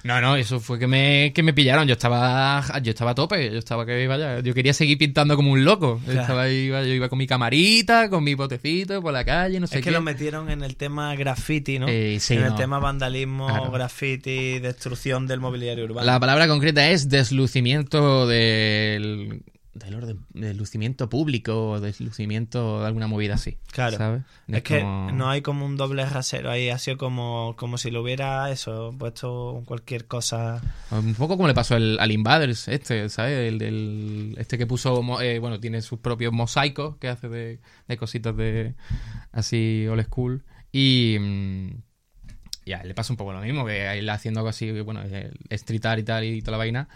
[0.04, 1.88] No, no, eso fue que me, que me pillaron.
[1.88, 3.52] Yo estaba, yo estaba a tope.
[3.52, 6.02] Yo estaba que vaya, yo quería seguir pintando como un loco.
[6.06, 6.12] Yo.
[6.20, 9.68] Estaba ahí, iba- yo iba con mi camarita, con mi botecito por la calle, no
[9.68, 9.94] sé es que qué.
[9.94, 11.88] lo metieron en el tema graffiti, ¿no?
[11.88, 13.72] Eh, sí, en el tema vandalismo, Claro.
[13.72, 16.06] graffiti, destrucción del mobiliario urbano.
[16.06, 19.42] La palabra concreta es deslucimiento del,
[19.74, 23.58] del orden, deslucimiento público, deslucimiento de alguna movida así.
[23.72, 23.98] Claro.
[23.98, 24.22] ¿sabes?
[24.48, 27.90] Es que como- no hay como un doble rasero ahí, ha sido como, como si
[27.90, 30.62] lo hubiera eso, puesto cualquier cosa.
[30.92, 33.52] Un poco como le pasó al, al Invaders, este, ¿sabes?
[33.52, 37.98] El del, este que puso, eh, bueno, tiene sus propios mosaicos que hace de, de
[37.98, 38.76] cositas de
[39.32, 40.44] así old school.
[40.72, 41.70] Y, mm,
[42.66, 45.02] y a él le pasa un poco lo mismo, que él haciendo algo así, bueno,
[45.02, 46.88] el street art y tal y toda la vaina,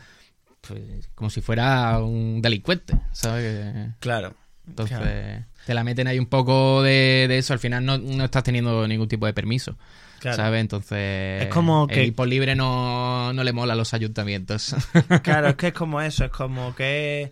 [0.68, 3.94] pues como si fuera un delincuente, ¿sabes?
[4.00, 4.36] Claro.
[4.68, 5.46] entonces, Claro.
[5.66, 7.54] te la meten ahí un poco de, de eso.
[7.54, 9.78] Al final no, no estás teniendo ningún tipo de permiso.
[10.20, 10.38] Claro.
[10.38, 10.62] ¿Sabes?
[10.62, 11.44] Entonces.
[11.44, 14.76] Es como que- El por libre no, no le mola a los ayuntamientos.
[15.24, 17.32] Claro, es que es como eso, es como que...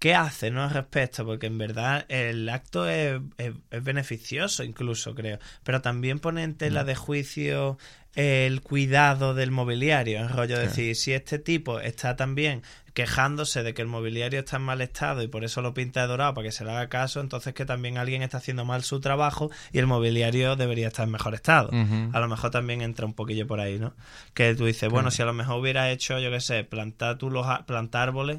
[0.00, 1.24] ¿Qué hace no al respecto?
[1.24, 5.38] Porque en verdad el acto es, es- es beneficioso incluso, creo.
[5.62, 7.78] Pero también pone en tela de juicio
[8.14, 10.18] el cuidado del mobiliario.
[10.18, 12.62] En rollo decir, si este tipo está también
[12.94, 16.06] quejándose de que el mobiliario está en mal estado y por eso lo pinta de
[16.06, 19.00] dorado para que se le haga caso, entonces que también alguien está haciendo mal su
[19.00, 21.70] trabajo y el mobiliario debería estar en mejor estado.
[22.12, 23.94] A lo mejor también entra un poquillo por ahí, ¿no?
[24.32, 27.30] Que tú dices, bueno, si a lo mejor hubiera hecho, yo qué sé, plantar tú
[27.30, 28.38] los plantar árboles,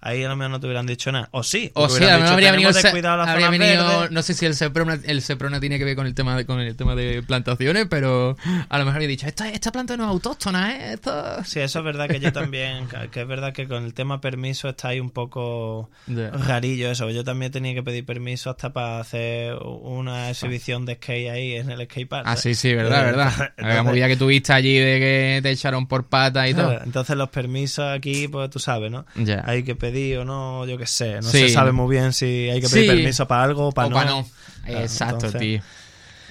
[0.00, 1.28] ahí a lo mejor no te hubieran dicho nada.
[1.32, 3.50] O sí, O hubieran a lo mejor habría venido, "Tenemos de se- cuidado las habría
[3.50, 4.10] venido- verdes".
[4.12, 6.60] no sé si el Seprona, el Seprona tiene que ver con el tema de, con
[6.60, 8.36] el tema de plantaciones, pero
[8.68, 10.92] a lo mejor habría dicho, esta, esta planta no es autóctona, ¿eh?
[10.94, 11.44] Esto...
[11.44, 14.68] Sí, eso es verdad que yo también, que- es verdad que con el tema permiso
[14.68, 16.30] está ahí un poco Ya.
[16.30, 17.10] rarillo eso.
[17.10, 21.70] Yo también tenía que pedir permiso hasta para hacer una exhibición de skate ahí en
[21.70, 22.24] el skate park.
[22.26, 23.52] Ah, sí, sí, verdad, Eh, verdad.
[23.56, 26.80] La movida que tuviste allí de que te echaron por pata y todo.
[26.82, 29.04] Entonces los permisos aquí, pues tú sabes, ¿no?
[29.16, 29.42] Ya.
[29.46, 31.16] Hay que pedir o no, yo qué sé.
[31.16, 31.38] No Sí.
[31.38, 32.96] se sabe muy bien si hay que pedir Sí.
[32.96, 33.96] permiso para algo o para O no.
[33.96, 34.26] pa' no.
[34.66, 35.60] Exacto, entonces- tío.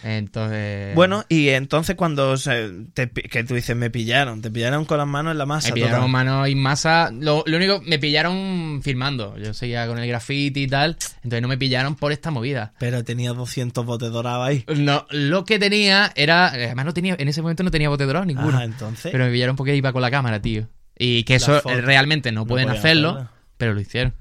[0.04, 0.94] Entonces.
[0.96, 5.08] Bueno, y entonces cuando se- te que tú dices, me pillaron, te pillaron con las
[5.08, 5.70] manos en la masa.
[5.70, 7.10] Me pillaron manos y masa.
[7.12, 9.36] Lo, lo único, me pillaron filmando.
[9.38, 10.98] Yo seguía con el graffiti y tal.
[11.24, 12.74] Entonces no me pillaron por esta movida.
[12.80, 14.64] Pero tenía 200 botes dorados ahí.
[14.78, 16.48] No, lo que tenía era.
[16.50, 17.16] Además, no tenía.
[17.18, 18.58] En ese momento no tenía bote dorado ninguno.
[18.58, 19.12] Ah, entonces.
[19.12, 20.68] Pero me pillaron porque iba con la cámara, tío.
[20.98, 23.28] Y que eso realmente no, No pueden hacerlo.
[23.58, 24.14] Pero lo hicieron.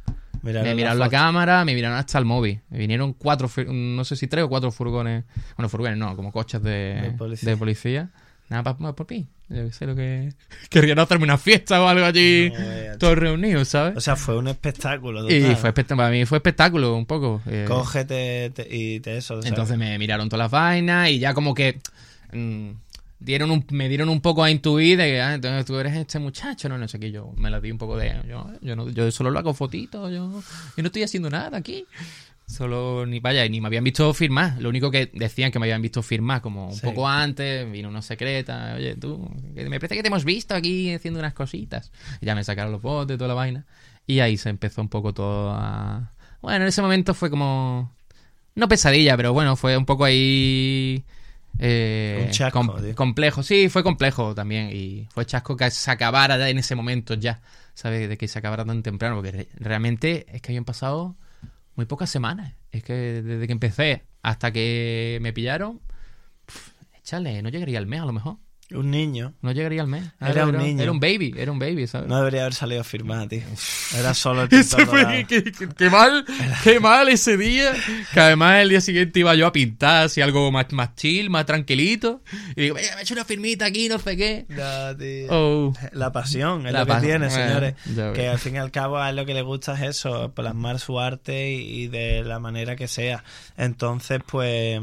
[0.42, 2.60] Miraron me miraron la cámara, me miraron hasta el móvil.
[2.70, 5.24] Me vinieron cuatro, no sé si tres o cuatro furgones.
[5.56, 7.50] Bueno, furgones no, como coches de, De policía.
[7.50, 8.10] de policía.
[8.48, 9.26] Nada, para por mí.
[9.48, 10.32] Yo qué sé lo que.
[10.70, 13.96] Querrían hacerme una fiesta o algo allí, No veas, todos reunidos, ¿sabes?
[13.96, 15.28] O sea, fue un espectáculo.
[15.28, 17.42] y fue espect- para mí fue espectáculo un poco.
[17.46, 19.34] eh, Cógete te- y te eso.
[19.34, 19.46] ¿sabes?
[19.46, 21.80] entonces me miraron todas las vainas y ya como que
[22.32, 22.70] mm,
[23.18, 26.18] dieron un, me dieron un poco a intuir de que ah, entonces tú eres este
[26.18, 28.88] muchacho, no, no sé qué, yo me la di un poco de yo, yo, no,
[28.90, 30.30] yo solo lo hago fotitos, yo,
[30.76, 31.86] yo no estoy haciendo nada aquí.
[32.48, 34.60] Solo ni vaya, ni me habían visto firmar.
[34.60, 36.80] Lo único que decían que me habían visto firmar, como un Sí.
[36.86, 41.18] poco antes, vino una secreta, oye, tú, me parece que te hemos visto aquí haciendo
[41.18, 41.90] unas cositas.
[42.20, 43.66] Y ya me sacaron los botes, toda la vaina.
[44.06, 46.12] Y ahí se empezó un poco todo a.
[46.40, 47.92] Bueno, en ese momento fue como.
[48.54, 51.04] No pesadilla, pero bueno, fue un poco ahí.
[51.58, 54.70] Eh, Un chasco, com- complejo, sí, fue complejo también.
[54.72, 57.40] Y fue chasco que se acabara en ese momento ya,
[57.74, 58.08] ¿sabes?
[58.08, 61.16] De que se acabara tan temprano, porque re- realmente es que habían pasado
[61.74, 62.54] muy pocas semanas.
[62.70, 65.80] Es que desde que empecé hasta que me pillaron,
[66.46, 68.36] pf, échale, no llegaría al mes a lo mejor.
[68.72, 69.32] Un niño.
[69.42, 70.04] No llegaría al mes.
[70.20, 70.82] Era un niño.
[70.82, 72.08] Era un baby, era un baby, ¿sabes?
[72.08, 73.42] No debería haber salido firmada, tío.
[73.96, 76.24] Era solo el Eso fue, qué, qué- qué mal,
[76.64, 77.72] qué mal ese día.
[78.12, 81.46] Que además el día siguiente iba yo a pintar así algo más, más chill, más
[81.46, 82.22] tranquilito.
[82.56, 84.46] Y digo, venga, me he hecho una firmita aquí, no sé qué.
[84.48, 85.26] No, tío.
[85.30, 85.72] Oh.
[85.92, 87.74] La pasión es La lo que pasión, tiene, bueno, señores.
[87.94, 90.32] ya Que al fin y al cabo a él lo que le gusta es eso,
[90.34, 93.22] plasmar su arte y, y de la manera que sea.
[93.56, 94.80] Entonces, pues,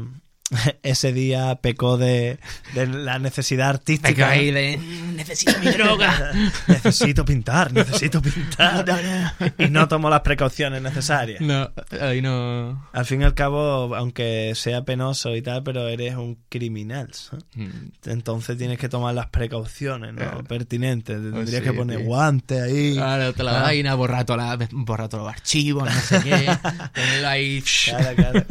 [0.82, 2.38] ese día pecó de,
[2.74, 4.28] de la necesidad artística.
[4.28, 6.32] Ahí de, "Mm, necesito mi droga.
[6.68, 8.84] necesito pintar, necesito pintar.
[9.58, 11.40] y no tomó las precauciones necesarias.
[11.40, 12.88] No, ahí no.
[12.92, 17.10] Al fin y al cabo, aunque sea penoso y tal, pero eres un criminal.
[17.54, 17.70] Mm.
[18.06, 20.18] Entonces tienes que tomar las precauciones ¿no?
[20.20, 20.44] Claro.
[20.44, 21.16] pertinentes.
[21.16, 22.06] Tendrías Pues sí, que poner tío.
[22.06, 22.94] guantes ahí.
[22.94, 23.62] Claro, te la Ah.
[23.62, 26.50] vaina, borrar, todos los archivos, no sé qué.
[26.92, 27.62] Tenerlo ahí.
[27.86, 28.44] Claro, claro.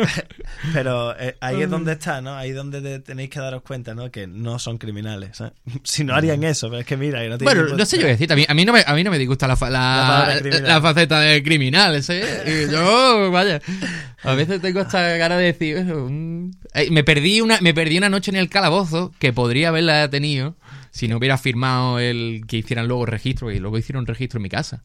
[0.74, 2.36] Pero eh, ahí es donde está, ¿no?
[2.36, 4.10] Ahí donde te- tenéis que daros cuenta, ¿no?
[4.10, 5.38] Que no son criminales.
[5.84, 8.10] Si no harían eso, pero es que mira, que no Bueno, no sé yo qué
[8.10, 8.32] decir.
[8.32, 11.20] A mí, a mí no me, a mí no me disgusta la, La la, faceta
[11.20, 12.02] de criminal.
[12.02, 12.14] ¿sí?
[12.46, 13.62] Y yo, vaya.
[14.24, 15.78] A veces tengo esta cara de decir.
[15.78, 16.52] "Eso, mm".
[16.74, 20.56] Eh, me, perdí una, me perdí una noche en el calabozo que podría haberla tenido
[20.92, 23.52] si no hubiera firmado el que hicieran luego registro.
[23.52, 24.84] Y luego hicieron registro en mi casa.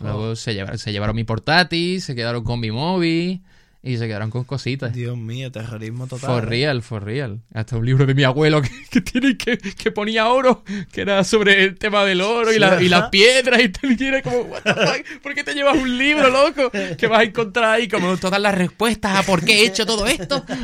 [0.00, 0.36] Luego Oh.
[0.36, 3.40] se, llevaron, se llevaron mi portátil, se quedaron con mi móvil
[3.86, 4.92] y se quedaron con cositas.
[4.92, 6.28] Dios mío, terrorismo total.
[6.30, 6.46] For ¿eh?
[6.46, 7.40] real, for real.
[7.54, 11.22] Hasta un libro de mi abuelo que, que tiene que, que ponía oro, que era
[11.24, 13.96] sobre el tema del oro y, la- y las piedras y tal.
[14.00, 16.70] Y era como, what the fuck, ¿por qué te llevas un libro, loco?
[16.98, 20.06] Que vas a encontrar ahí como todas las respuestas a por qué he hecho todo
[20.06, 20.44] esto.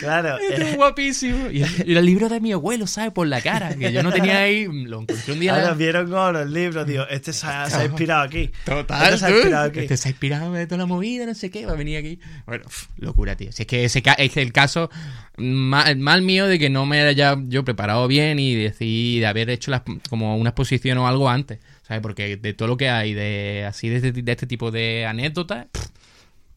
[0.00, 0.38] Claro.
[0.38, 1.50] Esto es eh, guapísimo.
[1.50, 3.12] Y, y el libro de mi abuelo, ¿sabes?
[3.12, 4.64] Por la cara, que yo no tenía ahí.
[4.66, 5.54] Lo encontré un día.
[5.54, 7.06] ahora vieron oro el libro, tío.
[7.08, 8.50] Este se ha, se ha inspirado aquí.
[8.64, 9.78] Total, Este se ha inspirado aquí.
[9.80, 12.18] Este se ha inspirado de toda la movida, no sé qué, va a venir aquí.
[12.46, 12.64] Bueno,
[12.96, 13.52] locura, tío.
[13.52, 14.90] Si es que ese es el caso
[15.36, 19.50] mal, mal mío de que no me haya yo preparado bien y decidí de haber
[19.50, 21.58] hecho las- como una exposición o algo antes.
[21.86, 22.02] ¿Sabes?
[22.02, 25.66] Porque de todo lo que hay de así de este, de este tipo de anécdotas,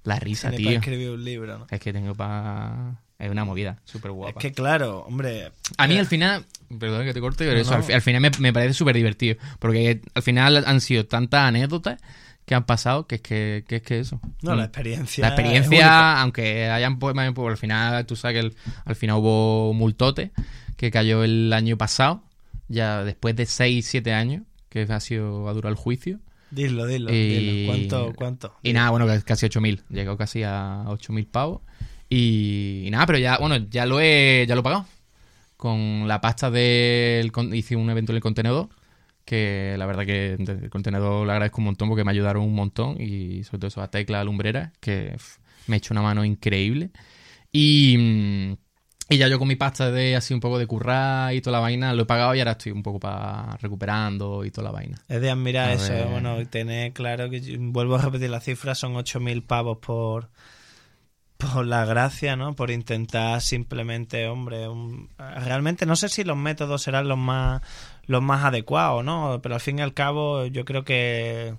[0.03, 0.79] la risa, Tiene para tío.
[0.79, 1.67] escribir un libro, ¿no?
[1.69, 2.99] Es que tengo para.
[3.19, 4.39] Es una movida súper Es guapa.
[4.41, 5.51] que claro, hombre.
[5.77, 6.45] A mí eh, al final,
[6.77, 7.77] perdón que te corte, pero No, eso, no.
[7.77, 9.37] Al, fi- al final me, me parece súper divertido.
[9.59, 12.01] Porque al final han sido tantas anécdotas
[12.45, 14.19] que han pasado que es que, que es que eso.
[14.41, 15.21] No, la experiencia.
[15.21, 17.15] La es experiencia, aunque hayan pues
[17.51, 20.31] al final, tú sabes que el- al final hubo un multote
[20.75, 22.23] que cayó el año pasado,
[22.67, 26.19] ya después de 6, 7 años, que ha sido a durar el juicio.
[26.53, 27.67] Dilo, dilo, Y- dilo.
[27.71, 28.13] ¿Cuánto?
[28.15, 28.53] ¿Cuánto?
[28.61, 29.81] Y nada, bueno, casi 8.000.
[29.89, 31.61] Llegó casi a 8.000 pavos.
[32.09, 34.85] Y, y nada, pero ya, bueno, ya lo he, ya lo he pagado.
[35.57, 37.31] Con la pasta del...
[37.53, 38.69] Hice un evento en el contenedor.
[39.25, 43.01] Que la verdad que el contenedor le agradezco un montón porque me ayudaron un montón.
[43.01, 45.15] Y sobre todo eso a Tecla Lumbrera, que
[45.67, 46.91] me ha hecho una mano increíble.
[47.51, 48.53] Y, mm,
[49.09, 51.59] y ya yo con mi pasta de así un poco de currar y toda la
[51.59, 54.97] vaina, lo he pagado y ahora estoy un poco para recuperando y toda la vaina.
[55.07, 56.07] Es de admirar A eso, ver.
[56.07, 60.29] bueno, tener claro que, yo- vuelvo a repetir la cifra, son 8.000 pavos por,
[61.37, 62.55] por la gracia, ¿no?
[62.55, 67.61] Por intentar simplemente, hombre, un- realmente no sé si los métodos serán los más,
[68.05, 69.39] los más adecuados, ¿no?
[69.43, 71.55] Pero al fin y al cabo yo creo que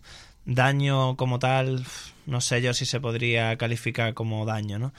[0.46, 1.84] daño como tal,
[2.26, 4.92] no sé yo si se podría calificar como daño, ¿no?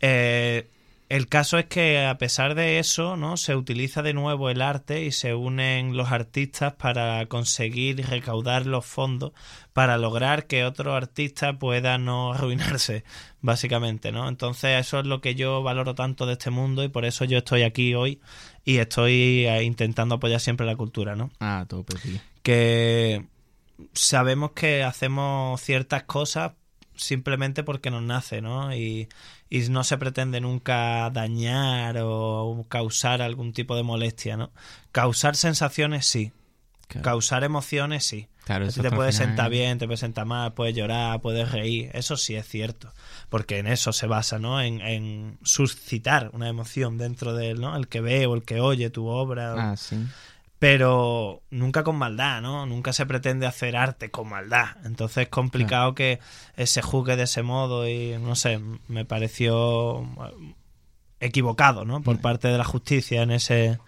[0.00, 0.68] Eh,
[1.10, 3.36] el caso es que a pesar de eso, ¿no?
[3.36, 8.86] Se utiliza de nuevo el arte y se unen los artistas para conseguir recaudar los
[8.86, 9.32] fondos
[9.72, 13.02] para lograr que otro artista pueda no arruinarse,
[13.40, 14.28] básicamente, ¿no?
[14.28, 17.38] Entonces eso es lo que yo valoro tanto de este mundo y por eso yo
[17.38, 18.20] estoy aquí hoy
[18.64, 21.32] y estoy eh, intentando apoyar siempre la cultura, ¿no?
[21.40, 22.20] Ah, todo sí.
[22.44, 23.26] que
[23.94, 26.52] sabemos que hacemos ciertas cosas
[27.00, 28.74] simplemente porque nos nace, ¿no?
[28.74, 29.08] Y,
[29.48, 34.50] y no se pretende nunca dañar o causar algún tipo de molestia, ¿no?
[34.92, 36.32] Causar sensaciones sí,
[36.88, 37.04] Claro.
[37.04, 38.26] causar emociones sí.
[38.44, 41.52] Claro, te hasta el puede final sentar bien, te puede sentar mal, puedes llorar, puedes
[41.52, 42.92] reír, eso sí es cierto,
[43.28, 44.60] porque en eso se basa, ¿no?
[44.60, 47.76] En, en suscitar una emoción dentro de él, ¿no?
[47.76, 49.54] El que ve o el que oye tu obra.
[49.54, 49.96] o- Ah, sí.
[50.60, 52.66] Pero nunca con maldad, ¿no?
[52.66, 54.76] Nunca se pretende hacer arte con maldad.
[54.84, 56.20] Entonces es complicado que
[56.64, 60.06] se juzgue de ese modo y, no sé, me pareció
[61.18, 62.02] equivocado, ¿no?
[62.02, 63.78] Por parte de la justicia en ese,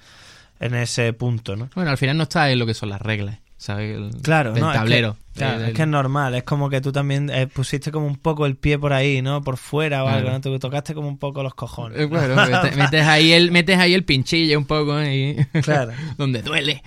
[0.60, 1.68] en ese punto, ¿no?
[1.74, 3.41] Bueno, al final no está en lo que son las reglas.
[3.62, 3.96] ¿Sabes?
[3.96, 5.16] El- Claro, del no, es que- tablero.
[5.34, 8.44] claro, es que es normal, es como que tú también eh, pusiste como un poco
[8.44, 9.40] el pie por ahí, ¿no?
[9.42, 10.30] Por fuera o algo.
[10.30, 10.40] ¿no?
[10.40, 11.96] Tú tocaste como un poco los cojones.
[12.00, 15.36] Eh, claro, metes, metes ahí el, metes ahí el pinchillo un poco ahí.
[15.62, 15.92] Claro.
[16.18, 16.82] donde duele.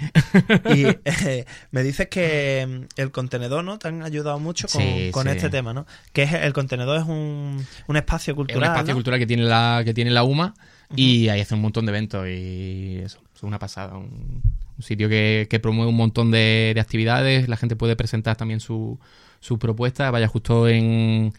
[0.76, 3.80] Y eh, me dices que mm, el contenedor, ¿no?
[3.80, 5.30] Te han ayudado mucho con, Sí, con sí.
[5.30, 5.86] este tema, ¿no?
[6.12, 8.64] Que es el contenedor es un, un espacio Es un cultural.
[8.72, 8.96] espacio ¿no?
[8.98, 10.54] cultural que tiene la, que tiene la UMA
[10.96, 13.96] y ahí hace un montón de eventos y eso, es una pasada.
[13.98, 14.42] Un,
[14.78, 18.60] un sitio que, que promueve un montón de, de actividades, la gente puede presentar también
[18.60, 19.00] su,
[19.40, 20.12] su propuesta.
[20.12, 21.34] Vaya, justo en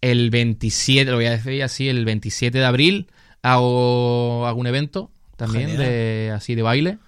[0.00, 3.06] el 27, lo voy a decir así, el 27 de abril
[3.42, 5.88] hago, hago un evento también Genial.
[5.88, 6.98] de así de baile.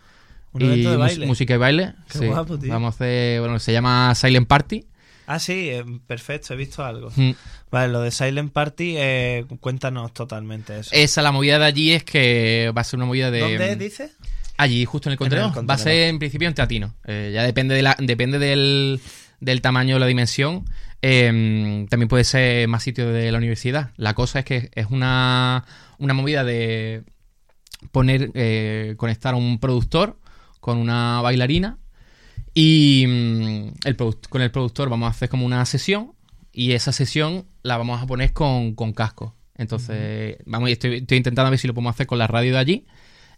[0.52, 1.26] Un y evento de baile.
[1.26, 1.94] música y baile.
[2.10, 2.26] Qué sí.
[2.26, 2.72] guapo, tío.
[2.72, 4.86] Vamos a hacer, bueno, se llama Silent Party.
[5.26, 7.10] Ah, sí, eh, perfecto, he visto algo.
[7.16, 7.30] Mm.
[7.70, 10.90] Vale, lo de Silent Party, eh, cuéntanos totalmente eso.
[10.92, 13.40] Esa, la movida de allí es que va a ser una movida de...
[13.40, 14.12] ¿Dónde dices?
[14.56, 15.70] Allí, justo en el En el contenedor.
[15.70, 16.94] Va a ser en principio en teatino.
[17.04, 19.00] Eh, ya depende, de la, depende del,
[19.40, 20.64] del tamaño o la dimensión.
[21.02, 23.90] Eh, también puede ser más sitio de la universidad.
[23.96, 25.64] La cosa es que es una,
[25.98, 27.02] una movida de
[27.90, 30.18] poner, eh, conectar a un productor
[30.60, 31.78] con una bailarina.
[32.54, 33.96] Y mm, el
[34.28, 36.12] con el productor vamos a hacer como una sesión.
[36.52, 39.34] Y esa sesión la vamos a poner con, con casco.
[39.56, 42.86] Entonces, vamos, estoy, estoy intentando ver si lo podemos hacer con la radio de allí.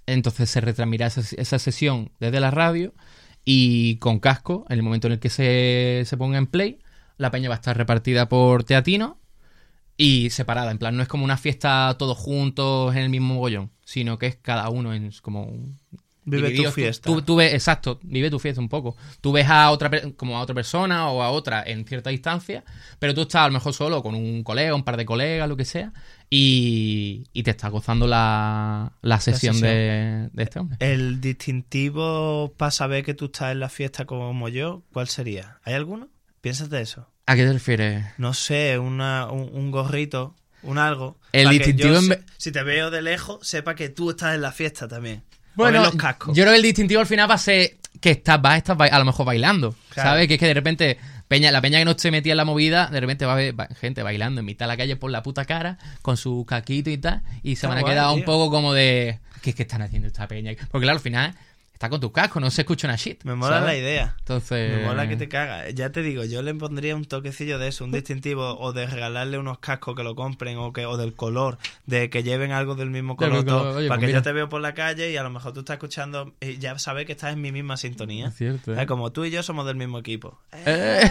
[0.07, 2.95] Entonces se retransmitirá esa, esa sesión desde la radio
[3.45, 6.79] y con casco, en el momento en el que se, se ponga en play,
[7.16, 9.19] la peña va a estar repartida por teatino
[9.97, 10.71] y separada.
[10.71, 14.27] En plan, no es como una fiesta todos juntos en el mismo mogollón, sino que
[14.27, 15.79] es cada uno en como un-
[16.29, 17.07] Vive tu fiesta.
[17.07, 18.97] Tú, tú ves, exacto, vive tu fiesta un poco.
[19.21, 22.64] Tú ves a otra como a otra persona o a otra en cierta distancia,
[22.99, 25.57] pero tú estás a lo mejor solo con un colega, un par de colegas, lo
[25.57, 25.92] que sea,
[26.31, 29.71] y, y te estás gozando la, la sesión, sesión.
[29.71, 30.77] De, de este hombre.
[30.81, 35.59] El distintivo para saber que tú estás en la fiesta como yo, ¿cuál sería?
[35.65, 36.09] ¿Hay alguno?
[36.41, 37.09] Piénsate eso.
[37.27, 38.05] ¿A qué te refieres?
[38.19, 41.19] No sé, una, un, un gorrito, un algo.
[41.33, 44.53] El distintivo yo en si te veo de lejos, sepa que tú estás en la
[44.53, 45.23] fiesta también.
[45.55, 46.37] Bueno, los cascos.
[46.37, 48.77] yo creo que el distintivo al final va a ser que estás, vas a estar
[48.77, 50.11] ba- a lo mejor bailando, Claro.
[50.11, 50.29] ¿sabes?
[50.29, 52.89] Que es que de repente, peña, la peña que no esté metida en la movida,
[52.89, 55.45] de repente va a ver gente bailando en mitad de la calle por la puta
[55.45, 59.19] cara, con su caquito y tal, y se van a quedar un poco como de,
[59.43, 60.53] ¿qué es que están haciendo esta peña?
[60.71, 61.35] Porque claro, al final
[61.77, 63.23] está con tu casco, no se escucha una shit.
[63.25, 63.67] Me mola ¿sabes?
[63.67, 64.17] la idea.
[64.21, 64.75] Entonces...
[64.79, 65.75] Me mola que te cagas.
[65.75, 69.37] Ya te digo, yo le pondría un toquecillo de eso, un distintivo, o de regalarle
[69.39, 72.89] unos cascos que lo compren, o que o del color, de que lleven algo del
[72.89, 74.19] mismo color, color, todo, oye, para pues que mira.
[74.21, 76.79] yo te veo por la calle y a lo mejor tú estás escuchando y ya
[76.79, 78.29] sabes que estás en mi misma sintonía.
[78.29, 78.87] Es cierto, ¿eh?
[78.87, 80.39] Como tú y yo somos del mismo equipo.
[80.69, 81.03] Eh.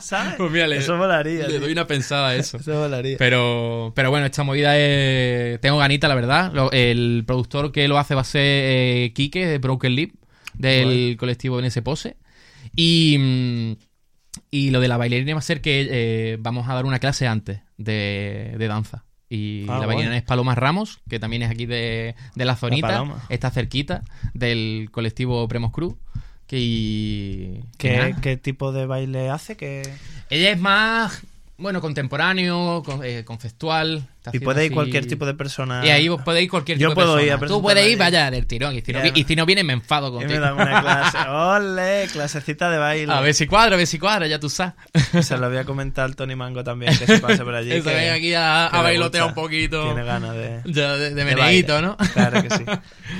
[0.00, 0.34] ¿Sabes?
[0.36, 1.42] Pues mira, le- eso molaría.
[1.42, 1.60] Le tío.
[1.60, 2.56] doy una pensada a eso.
[2.64, 3.16] Eso molaría.
[3.18, 5.60] Pero, pero bueno, esta movida es...
[5.60, 6.52] Tengo ganita, la verdad.
[6.72, 10.03] El productor que lo hace va a ser eh, Quique, de Broken Lip,
[10.58, 12.16] del colectivo NS Pose.
[12.76, 13.72] Y, mm,
[14.50, 17.26] y lo de la bailarina va a ser que eh, vamos a dar una clase
[17.26, 19.04] antes de, de danza.
[19.28, 22.88] Y Ah, la bailarina es Paloma Ramos, que también es aquí de, de la zonita.
[22.88, 23.24] Paloma.
[23.28, 25.94] está cerquita del colectivo Premos Cruz.
[26.46, 29.56] Que, y- ¿Qué, qué tipo de baile hace?
[29.56, 29.82] que
[30.30, 31.22] Ella es más,
[31.56, 34.08] bueno, contemporáneo, con- eh, conceptual.
[34.32, 35.84] Y puede ir así- cualquier tipo de persona.
[35.86, 37.58] Y ahí vos podéis ir cualquier Yo tipo de puedo ir a persona.
[37.58, 38.74] Tú puedes ir, vaya del tirón.
[38.76, 40.40] Y si, no, y si no viene, me enfado Y me contigo.
[40.40, 40.80] dan una
[41.12, 41.18] clase.
[41.28, 42.06] ¡Ole!
[42.12, 43.12] Clasecita de baile.
[43.12, 44.74] A ver si cuadra, a ver si cuadra, ya tú sabes.
[45.22, 47.70] Se lo voy a comentar al Tony Mango también, que se pase por allí.
[47.74, 49.84] Que que- venga aquí a, que a le bailotear un poquito.
[49.84, 50.60] Tiene ganas de.
[50.64, 51.80] De, de meneíto.
[51.82, 51.96] ¿no?
[51.96, 52.64] Claro que sí.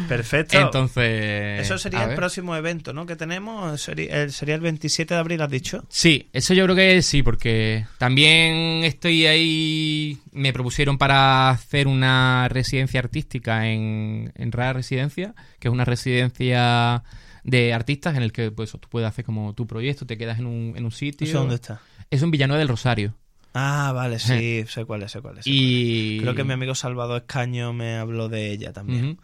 [0.08, 0.58] Perfecto.
[0.58, 1.60] Entonces.
[1.60, 3.06] Eso sería el próximo evento, ¿no?
[3.06, 3.80] Que tenemos.
[3.80, 5.84] Sería el, sería el 27 de abril, has dicho.
[5.88, 10.18] Sí, eso yo creo que sí, porque también estoy ahí.
[10.32, 17.02] Me propusieron para hacer una residencia artística en, en Rara Residencia, que es una residencia
[17.42, 20.46] de artistas en el que pues, tú puedes hacer como tu proyecto, te quedas en
[20.46, 21.26] un, en un sitio.
[21.26, 21.80] ¿Eso dónde está?
[22.10, 23.14] Es en Villanueva del Rosario.
[23.52, 25.44] Ah, vale, sí, sé cuál es, sé cuál es.
[25.44, 25.54] sé Y.
[25.54, 26.22] cuál es.
[26.22, 29.18] Creo que mi amigo Salvador Escaño me habló de ella también.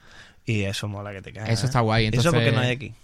[0.45, 1.51] Y eso mola que te cagas.
[1.51, 1.67] Eso ¿eh?
[1.67, 2.95] está guay, Eso entonces- porque no hay aquí.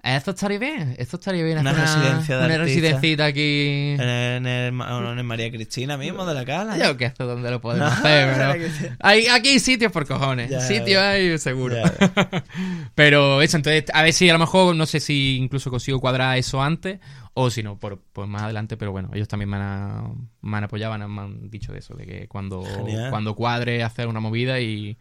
[0.00, 1.58] Esto estaría bien, esto estaría bien.
[1.58, 3.94] Una residencia de Una residencita aquí.
[3.98, 6.78] En el, en el- en el María Cristina mismo, de la cala.
[6.78, 10.50] Yo que sé dónde lo podemos No, hacer, pero hay, aquí hay sitios por cojones.
[10.50, 11.74] Ya, sitios hay seguro.
[11.76, 11.92] Ya.
[12.94, 16.38] pero eso, entonces, a ver si a lo mejor, no sé si incluso consigo cuadrar
[16.38, 17.00] eso antes
[17.34, 18.76] o si no, por, pues más adelante.
[18.76, 22.28] Pero bueno, ellos también me han, me han apoyado, me han, dicho eso, de que
[22.28, 23.10] cuando, Genial.
[23.10, 24.96] cuando cuadre hacer una movida y.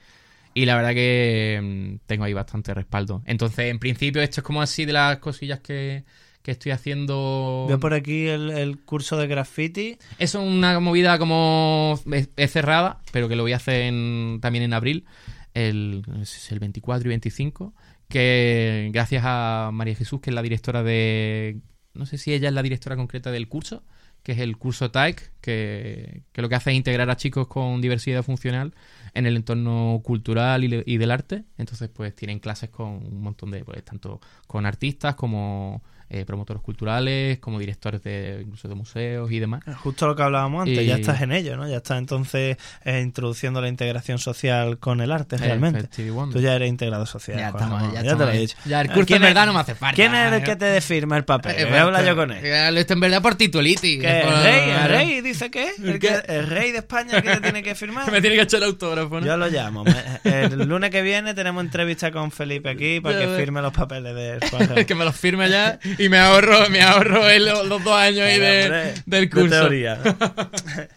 [0.58, 3.22] Y la verdad que mm, tengo ahí bastante respaldo.
[3.26, 6.04] Entonces, en principio, esto es como así de las cosillas que,
[6.42, 7.66] que estoy haciendo.
[7.68, 9.98] Veo por aquí el, el curso de graffiti.
[10.18, 14.64] Es una movida como es, es cerrada, pero que lo voy a hacer en- también
[14.64, 15.06] en abril,
[15.54, 16.04] el,
[16.50, 17.76] el 24 y 25,
[18.10, 21.58] que gracias a María Jesús, que es la directora de...
[21.94, 23.84] No sé si ella es la directora concreta del curso,
[24.24, 27.80] que es el curso TAIC, que, que lo que hace es integrar a chicos con
[27.82, 28.74] diversidad funcional
[29.14, 31.46] en el entorno cultural y, y del arte.
[31.58, 36.62] Entonces, pues tienen clases con un montón de, pues, tanto con artistas como eh, promotores
[36.64, 39.64] culturales, como directores de incluso de museos y demás.
[39.78, 41.68] Justo lo que hablábamos antes, Y- ya estás en ello, ¿no?
[41.68, 45.90] Ya estás entonces eh, introduciendo la integración social con el arte, realmente.
[46.02, 46.36] Eh, Wonder.
[46.38, 47.38] Tú ya eres integrado social.
[47.38, 48.58] Ya estamos, Ramón, ya te estamos lo he dicho.
[48.66, 49.96] Ya, el curso ¿Quién en es- verdad no me hace falta.
[49.96, 51.56] ¿Quién es el que te firma el papel?
[51.58, 52.40] Eh, Voy a hablar yo con él.
[52.46, 54.02] eh, Esto en verdad por titulitis.
[54.02, 54.70] ¿Qué, Por- ¿El rey?
[54.70, 55.72] ¿El rey dice qué?
[55.84, 58.06] ¿El, que- el rey de España que te tiene que firmar?
[58.06, 59.26] Que me tiene que echar el autógrafo, ¿no?
[59.26, 59.84] Yo lo llamo.
[59.84, 63.74] Me- El lunes que viene tenemos entrevista con Felipe aquí para Ya que firme los
[63.74, 64.86] papeles de Juan Ramón.
[64.86, 68.40] que me los firme ya y me ahorro, me ahorro el- los dos años ahí
[68.40, 69.50] de- Hombre, del de curso.
[69.62, 70.00] teoría,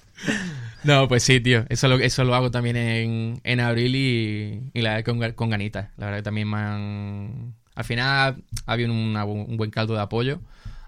[0.84, 1.08] ¿no?
[1.08, 1.64] Pues sí, tío.
[1.68, 5.50] Eso lo, eso lo hago también en, en abril y, y la verdad con, con
[5.50, 5.88] ganitas.
[5.96, 7.54] La verdad que también me han...
[7.74, 10.40] Al final ha habido una un buen caldo de apoyo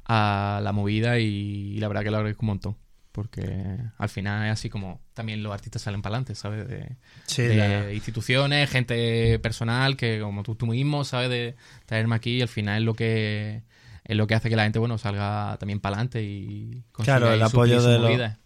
[0.05, 2.77] a la movida y, la verdad que lo agradezco un montón.
[3.13, 6.67] Porque al final es así como también los artistas salen para adelante, ¿sabes?
[6.67, 6.97] De,
[7.27, 11.29] Sí, de la- instituciones, gente personal, que como tú, tú mismo, ¿sabes?
[11.29, 11.55] De
[11.85, 13.63] traerme aquí y al final es lo que
[14.05, 17.33] es lo que hace que la gente, bueno, salga también para adelante y consiga Claro,
[17.35, 17.93] el apoyo su de,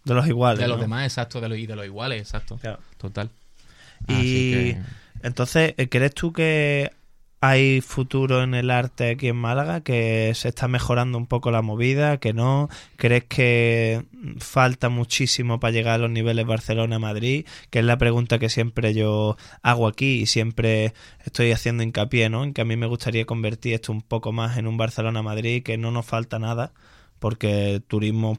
[0.04, 0.60] de los iguales.
[0.60, 2.58] De los demás, exacto, de los, y de los iguales, exacto.
[2.58, 2.78] Claro.
[2.98, 3.30] Total.
[4.08, 4.78] Y que-
[5.22, 6.92] entonces, ¿crees tú que
[7.40, 9.82] hay futuro en el arte aquí en Málaga?
[9.82, 12.18] ¿Que se está mejorando un poco la movida?
[12.18, 12.68] ¿Que no?
[12.96, 14.06] ¿Crees que
[14.38, 17.46] falta muchísimo para llegar a los niveles Barcelona-Madrid?
[17.70, 22.44] Que es la pregunta que siempre yo hago aquí y siempre estoy haciendo hincapié, ¿no?
[22.44, 25.76] En que a mí me gustaría convertir esto un poco más en un Barcelona-Madrid, que
[25.78, 26.72] no nos falta nada,
[27.18, 28.38] porque turismo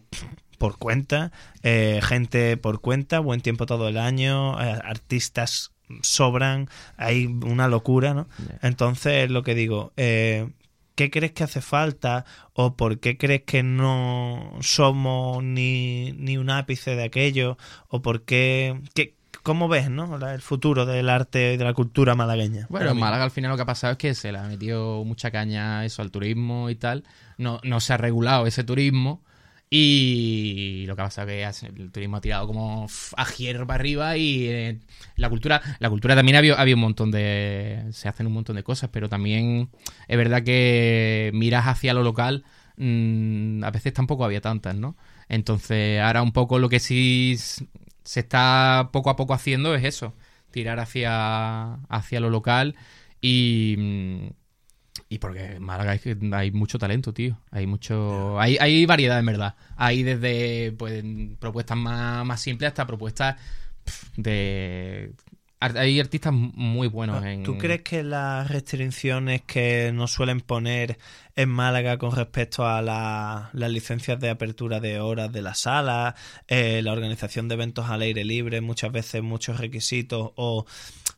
[0.57, 1.31] por cuenta,
[1.63, 5.71] eh, gente por cuenta, buen tiempo todo el año, eh, artistas
[6.01, 8.27] sobran, hay una locura, ¿no?
[8.61, 10.49] Entonces, es lo que digo, eh,
[10.95, 16.49] ¿qué crees que hace falta o por qué crees que no somos ni, ni un
[16.49, 17.57] ápice de aquello
[17.89, 18.79] o por qué...
[18.93, 20.17] qué- ¿Cómo ves, no?
[20.29, 22.67] El futuro del arte y de la cultura malagueña.
[22.69, 25.05] Bueno, en Málaga al final lo que ha pasado es que se le ha metido
[25.05, 27.05] mucha caña eso al turismo y tal.
[27.38, 29.21] No, no se ha regulado ese turismo.
[29.70, 32.88] Y lo que ha pasado es que el turismo ha tirado como
[33.18, 34.80] a hierro para arriba y eh,
[35.18, 37.84] la cultura la cultura también había, había un montón de...
[37.91, 39.70] Se hacen un montón de cosas, pero también
[40.07, 42.45] es verdad que miras hacia lo local,
[42.78, 44.95] mm, a veces tampoco había tantas, ¿no?
[45.28, 47.36] Entonces ahora un poco lo que sí
[48.03, 50.13] se está poco a poco haciendo es eso,
[50.51, 52.76] tirar hacia, hacia lo local
[53.22, 53.76] y...
[53.78, 54.46] mm,
[55.09, 57.37] y porque en Málaga hay, que- hay mucho talento, tío.
[57.51, 58.39] Hay mucho.
[58.39, 59.55] Hay, hay variedad, en verdad.
[59.75, 61.03] Hay desde pues,
[61.39, 63.35] propuestas más, más simples hasta propuestas
[64.15, 65.11] de.
[65.59, 67.39] Hay artistas muy buenos en.
[67.41, 70.99] Ah, ¿Tú crees que las restricciones que nos suelen poner
[71.35, 76.13] en Málaga con respecto a la- las licencias de apertura de horas de la sala,
[76.47, 80.65] eh, la organización de eventos al aire libre, muchas veces muchos requisitos o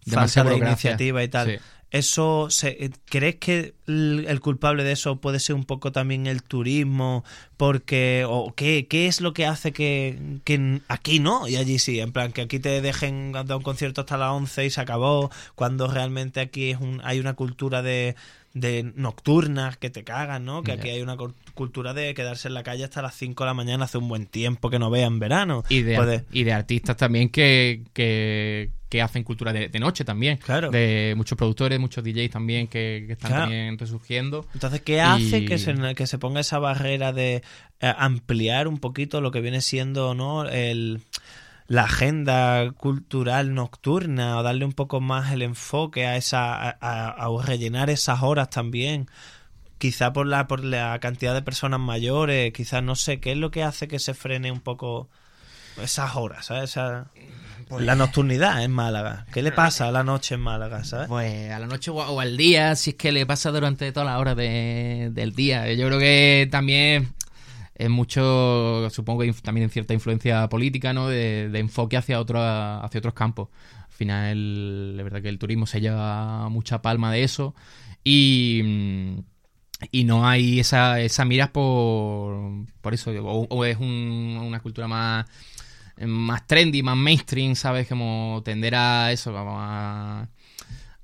[0.06, 1.48] falta de iniciativa y tal?
[1.50, 1.58] Sí.
[1.92, 6.28] Eso, se- eh, ¿crees que el, el culpable de eso puede ser un poco también
[6.28, 7.24] el turismo?
[7.58, 12.00] Porque, o qué, qué es lo que hace que, que aquí no y allí sí?
[12.00, 15.32] En plan, que aquí te dejen dar un concierto hasta las 11 y se acabó,
[15.56, 18.16] cuando realmente aquí es un, hay una cultura de,
[18.54, 20.62] de nocturnas que te cagan, ¿no?
[20.64, 23.50] Que aquí hay una cul- cultura de quedarse en la calle hasta las 5 de
[23.50, 25.64] la mañana, hace un buen tiempo que no vea en verano.
[25.70, 25.96] Y de,
[26.32, 30.38] y de artistas también que, que, que hacen cultura de, de noche también.
[30.38, 30.72] Claro.
[30.72, 33.44] De muchos productores, muchos DJs también que, que están Claro.
[33.46, 34.48] también resurgiendo.
[34.56, 37.44] Entonces, ¿qué hace Y- que, se, que se ponga esa barrera de
[37.82, 41.02] eh, ampliar un poquito lo que viene siendo no el
[41.68, 47.10] la agenda cultural nocturna o darle un poco más el enfoque a esa a, a-
[47.28, 49.08] a rellenar esas horas también
[49.78, 53.52] quizá por la por la cantidad de personas mayores quizás no sé qué es lo
[53.52, 55.10] que hace que se frene un poco
[55.82, 56.72] esas horas ¿sabes?
[56.72, 57.12] Esa-
[57.70, 61.08] Pues la nocturnidad en Málaga ¿qué le pasa a la noche en Málaga ¿sabes?
[61.08, 64.08] Pues a la noche o o al día, si es que le pasa durante todas
[64.10, 65.72] las horas de- del día.
[65.74, 67.14] Yo creo que también
[67.76, 71.08] es mucho, supongo que también cierta influencia política, ¿no?
[71.08, 73.48] De, de enfoque hacia, otro, hacia otros campos.
[73.86, 77.54] Al final, la verdad que el turismo se lleva mucha palma de eso
[78.04, 79.20] y, mm,
[79.92, 83.12] y no hay esa, esa miras por, por eso.
[83.12, 85.26] O, o es un- una cultura más
[86.08, 87.88] más trendy, más mainstream, ¿sabes?
[87.88, 90.30] Como tender a eso, como a,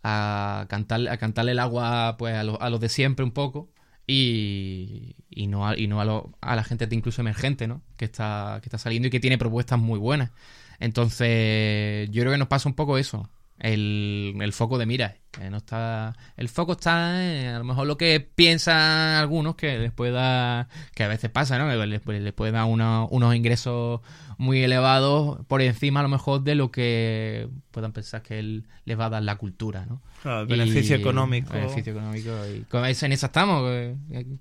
[0.04, 3.70] a cantar, a cantarle el agua pues a, los- a los de siempre un poco
[4.08, 7.82] y, y no, a, y no a, lo- a la gente incluso emergente, ¿no?
[7.98, 10.32] Que está, que está saliendo y que tiene propuestas muy buenas.
[10.80, 13.30] Entonces, yo creo que nos pasa un poco eso.
[13.60, 15.18] el, el foco de mira.
[15.32, 19.78] Que no está, el foco está en a lo mejor lo que piensan algunos que
[19.80, 21.68] les puede dar, que a veces pasa, ¿no?
[21.86, 24.00] Les, les puede dar uno- unos ingresos
[24.38, 29.00] muy elevados por encima a lo mejor de lo que puedan pensar que él les
[29.00, 30.02] va a dar la cultura, ¿no?
[30.22, 31.54] Claro, el beneficio Y- económico.
[31.54, 32.30] beneficio económico.
[32.50, 33.64] Y eso- en eso estamos.
[33.72, 33.96] eh,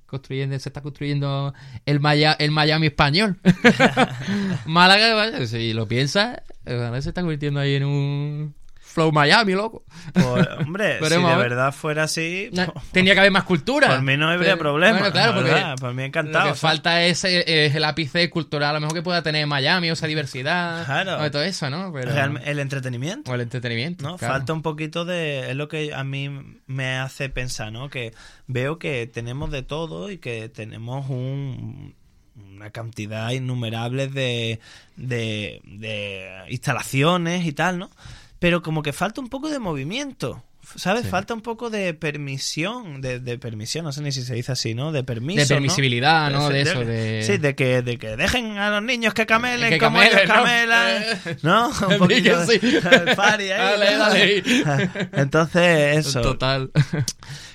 [0.07, 1.53] construyendo, se está construyendo
[1.87, 3.39] el, Maya- el Miami español.
[4.67, 8.55] Málaga, si lo piensas, eh, se está convirtiendo ahí en un
[8.95, 9.85] Flow Miami, loco.
[10.13, 13.89] Pues, hombre, si de verdad fuera así, No, Tenía que haber más cultura.
[13.89, 14.99] por mí no habría problema.
[14.99, 16.45] Bueno, claro, la porque verdad, por mí encantado.
[16.45, 19.03] Lo que o sea, falta es, eh, es el ápice cultural, a lo mejor que
[19.03, 21.21] pueda tener Miami, o esa diversidad, Claro.
[21.25, 21.93] o todo eso, ¿no?
[21.93, 22.13] Pero,
[22.45, 23.33] el entretenimiento.
[23.33, 24.05] o el entretenimiento.
[24.09, 24.17] ¿no?
[24.17, 24.35] claro.
[24.35, 25.51] Falta un poquito de...
[25.51, 26.31] Es lo que a mí
[26.69, 27.91] me hace pensar, ¿no?
[27.91, 28.15] Que
[28.47, 31.97] veo que tenemos de todo y que tenemos un
[32.37, 34.59] una cantidad innumerable de,
[34.97, 37.91] de, de instalaciones y tal, ¿no?
[38.45, 40.45] Pero como que falta un poco de movimiento,
[40.77, 41.05] ¿sabes?
[41.05, 41.09] Sí.
[41.09, 44.75] Falta un poco de permisión, de, de permisión, no sé ni si se dice así,
[44.75, 44.93] ¿no?
[44.93, 46.51] De permiso, De permisibilidad, ¿no?
[46.51, 47.23] De eso, de...
[47.23, 50.31] Sí, de que, de que dejen a los niños que camelen Que como camelen, ellos
[50.31, 51.03] camelan,
[51.41, 51.69] ¿no?
[51.89, 52.61] Un poquito sí.
[53.17, 54.43] party ahí, Dale, dale.
[55.15, 56.21] Entonces, eso.
[56.21, 56.71] Total.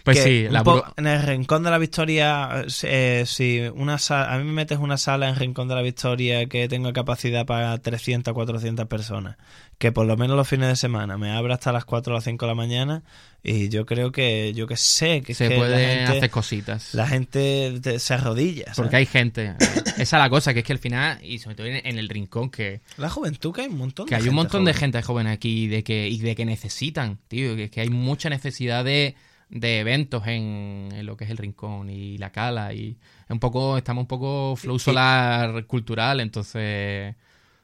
[0.04, 0.64] Pues sí, la
[0.98, 5.30] en el Rincón de la Victoria, eh, si una a mí me metes una sala
[5.30, 9.38] en Rincón de la Victoria que tenga capacidad para 300, 400 personas,
[9.80, 12.25] que por lo menos los fines de semana me abra hasta las 4 o las
[12.25, 13.01] 5 de la mañana
[13.41, 16.93] y yo creo que, yo que sé, que, se que la puede gente, hacer cositas.
[16.93, 18.65] la gente te- se arrodilla.
[18.65, 18.75] ¿sabes?
[18.75, 19.55] Porque hay gente.
[19.97, 22.49] Esa es la cosa, que es que al final, y sobre todo en, el rincón,
[22.51, 24.80] que, La juventud que hay un montón que de hay un gente montón de joven.
[24.82, 28.84] gente joven aquí de que, y de que necesitan, tío, que, que hay mucha necesidad
[28.84, 29.15] de,
[29.49, 32.73] de eventos en, en lo que es el rincón y la cala.
[32.73, 32.97] Y
[33.30, 37.15] un poco, estamos un poco flow solar cultural, entonces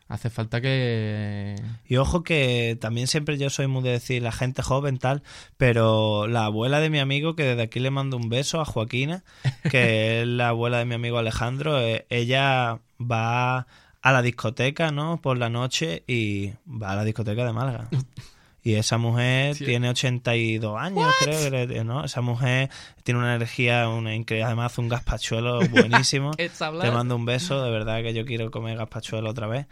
[0.08, 1.56] hace falta que.
[1.86, 5.24] Y ojo que también siempre yo soy muy de decir la gente joven tal,
[5.58, 9.24] pero la abuela de mi amigo, que desde aquí le mando un beso a Joaquina,
[9.70, 13.68] que es la abuela de mi amigo Alejandro, eh, ella va
[14.02, 15.20] a la discoteca, ¿no?
[15.22, 17.90] Por la noche y va a la discoteca de Málaga.
[18.66, 22.04] Y esa mujer tiene 82 años, creo, que, ¿no?
[22.04, 22.72] Esa mujer
[23.04, 26.32] tiene una energía, una increíble, además hace un gazpachuelo buenísimo.
[26.32, 29.68] Te mando un beso, de verdad que yo quiero comer gazpachuelo otra vez.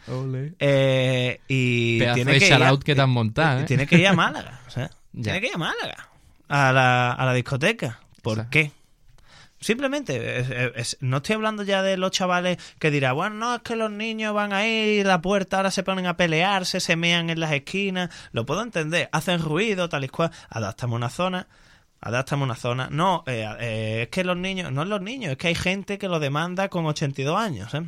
[0.60, 3.64] Eh, y Pedazo tiene de que, ir a, que te han montado, ¿eh?
[3.64, 4.62] tiene que ir a Málaga.
[4.68, 4.92] o sea.
[5.12, 6.10] Tiene que ir a Málaga.
[6.48, 8.00] A la, a la discoteca.
[8.22, 8.72] ¿Por qué?
[9.64, 13.90] Simplemente, no estoy hablando ya de los chavales que dirán, bueno, no, es que los
[13.90, 18.10] niños van ahí, la puerta ahora se ponen a pelearse, se mean en las esquinas.
[18.32, 20.32] Lo puedo entender, hacen ruido, tal y cual.
[20.50, 21.48] Adaptamos una zona.
[22.02, 22.90] Adáptame una zona.
[22.92, 25.98] No, eh, eh, es que los niños, no es los niños, es que hay gente
[25.98, 27.84] que lo demanda con 82 años, ¿eh?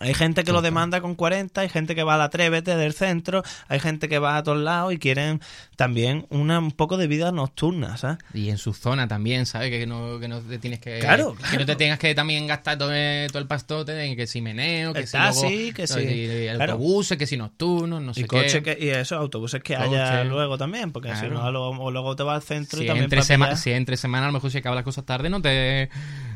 [0.00, 2.94] Hay gente que lo demanda con 40, hay gente que va a la Atrévete del
[2.94, 5.40] centro, hay gente que va a todos lados y quieren
[5.76, 8.18] también una, un poco de vida nocturna, ¿sabes?
[8.34, 9.70] Y en su zona también, ¿sabes?
[9.70, 10.98] Que no, que no te tienes que.
[10.98, 11.58] Claro, Que claro.
[11.60, 14.92] no te tengas que también gastar todo, el- todo el pastote en que si meneo,
[14.94, 16.72] que El si taxi, luego- que si- claro.
[16.72, 18.76] autobuses, que si nocturnos, no sé y coche qué.
[18.76, 19.86] que, y esos autobuses que Coche.
[20.00, 23.04] haya luego también, porque si no, luego, luego te vas al centro Si y también
[23.04, 25.88] entre, para si entre semana a lo mejor si acabas las cosas tarde, no te,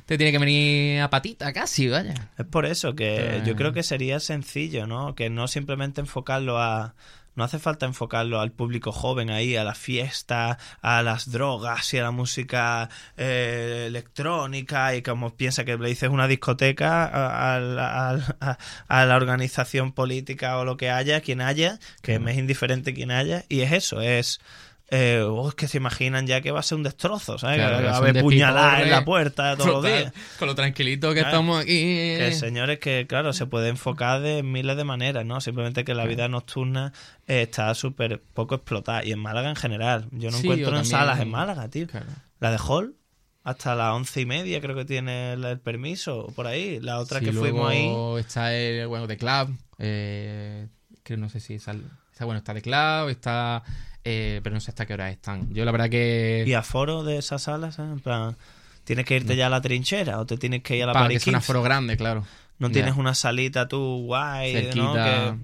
[0.08, 2.14] te tiene que venir a patita casi, vaya.
[2.38, 3.42] Es por eso que Eh.
[3.44, 5.14] yo creo que sería sencillo, ¿no?
[5.14, 6.94] Que no simplemente enfocarlo a...
[7.36, 11.98] No hace falta enfocarlo al público joven ahí, a la fiesta, a las drogas y
[11.98, 17.60] a la música eh, electrónica y como piensa que le dices una discoteca a, a
[17.60, 22.38] la- a- a la organización política o lo que haya, quien haya, que me es
[22.38, 24.40] indiferente quien haya, y es eso, es...
[24.90, 27.56] Eh, oh, es que se imaginan ya que va a ser un destrozo, ¿sabes?
[27.58, 28.90] Claro, que que va a haber puñalar en picorre.
[28.90, 30.12] la puerta todos los días.
[30.38, 31.28] Con lo tranquilito que Claro.
[31.28, 31.74] estamos aquí.
[32.16, 35.42] Que señores, que claro, se puede enfocar de miles de maneras, ¿no?
[35.42, 36.94] Simplemente que la vida nocturna
[37.26, 39.04] eh, está súper poco explotada.
[39.04, 40.06] Y en Málaga en general.
[40.10, 41.86] Yo no Sí, encuentro yo en salas en Málaga, tío.
[41.86, 42.06] Claro.
[42.40, 42.94] La de Hall,
[43.44, 46.80] hasta las once y media creo que tiene el, el permiso, por ahí.
[46.80, 47.90] La otra Sí, que fuimos ahí.
[48.20, 49.54] está el, bueno, de Club.
[49.78, 50.66] Eh,
[51.02, 51.74] que no sé si esa,
[52.20, 53.62] bueno, está de Club, está.
[54.08, 55.52] Eh, pero no sé hasta qué hora están.
[55.52, 56.44] Yo la verdad que.
[56.46, 57.82] Y aforo de esas salas, ¿eh?
[57.82, 58.36] En plan,
[58.84, 61.08] ¿tienes que irte ya a la trinchera o te tienes que ir a la para
[61.08, 62.24] que sea un aforo grande, claro.
[62.58, 64.94] No tienes una salita tú guay, ¿no?
[64.94, 65.34] Que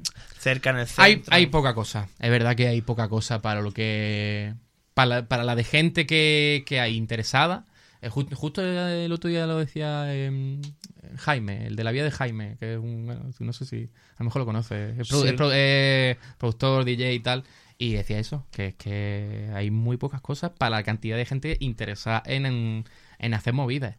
[0.41, 1.33] cerca en el centro.
[1.35, 2.09] hay poca cosa.
[2.19, 4.55] Es verdad que hay poca cosa para lo que.
[4.95, 7.67] Para la, para la de gente que, que hay interesada.
[8.03, 10.61] Eh, ju- justo el otro día lo decía em,
[11.17, 13.07] Jaime, el de la vía de Jaime, que es un.
[13.07, 13.91] bueno, no sé si.
[14.17, 14.99] A lo mejor lo conoces.
[14.99, 15.29] Es, produ- Sí.
[15.29, 17.45] es pro- es productor, DJ y tal.
[17.79, 21.57] Y decía eso, que es que hay muy pocas cosas para la cantidad de gente
[21.61, 22.85] interesada en, en,
[23.19, 23.97] en hacer movidas.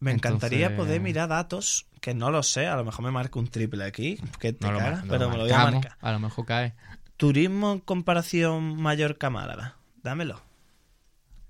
[0.00, 3.38] Me encantaría Entonces- poder mirar datos, que no lo sé, a lo mejor me marco
[3.38, 5.96] un triple aquí, que te No cagas, no pero me lo voy a marcar.
[6.02, 6.74] A lo mejor cae.
[7.16, 9.76] Turismo en comparación Mallorca-Málaga.
[10.02, 10.42] Dámelo.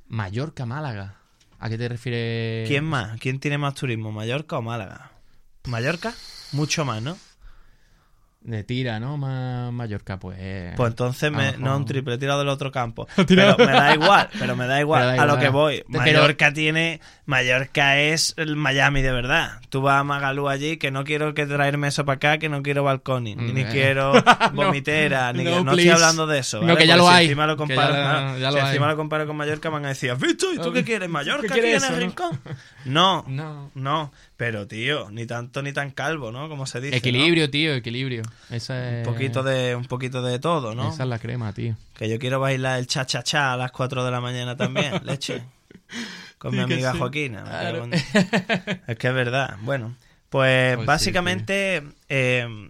[0.06, 1.16] Mallorca, Málaga.
[1.58, 2.68] ¿A qué te refieres?
[2.68, 3.18] ¿Quién más?
[3.20, 5.12] ¿Quién tiene más turismo, Mallorca o Málaga?
[5.64, 6.14] ¿Mallorca?
[6.52, 7.16] Mucho más, ¿no?
[8.44, 9.16] De tira, ¿no?
[9.16, 10.36] Ma- Mallorca, pues.
[10.76, 13.08] Pues entonces, me, no un triple, he tirado del otro campo.
[13.26, 15.16] Pero me da igual, pero me da igual.
[15.16, 15.82] Da A lo que voy.
[15.90, 17.00] Pero- Mallorca tiene.
[17.24, 19.60] Mallorca es el Miami de verdad.
[19.70, 22.62] Tú vas a Magalú allí, que no quiero que traerme eso para acá, que no
[22.62, 23.68] quiero balconing, Mm, ni eh.
[23.72, 24.12] quiero
[24.52, 25.88] vomitera, ni no, que, no please.
[25.88, 26.60] estoy hablando de eso.
[26.60, 26.78] No, ¿vale?
[26.80, 27.94] que ya Porque lo si hay, Encima lo comparo,
[28.38, 28.66] ya- si hay.
[28.66, 30.52] encima lo comparo con Mallorca, van a decir, ¿has visto?
[30.52, 31.08] ¿Y tú qué quieres?
[31.08, 32.06] ¿Mallorca aquí quieres en el no?
[32.06, 32.40] rincón?
[32.84, 33.70] No, No.
[33.74, 34.12] no.
[34.36, 36.48] Pero, tío, ni tanto ni tan calvo, ¿no?
[36.48, 36.92] Como se dice.
[36.92, 36.98] ¿no?
[36.98, 38.22] Equilibrio, tío, equilibrio.
[38.50, 39.06] Esa es...
[39.06, 40.90] Un poquito de, un poquito de todo, ¿no?
[40.92, 41.76] Esa es la crema, tío.
[41.94, 45.42] Que yo quiero bailar el cha-cha-cha a las 4 de la mañana también, leche.
[46.38, 46.98] Con mi Sí amiga sí.
[46.98, 47.44] Joaquina.
[47.44, 47.88] Claro.
[48.86, 49.56] Es que es verdad.
[49.62, 49.94] Bueno,
[50.30, 52.68] pues, Pues sí, básicamente eh,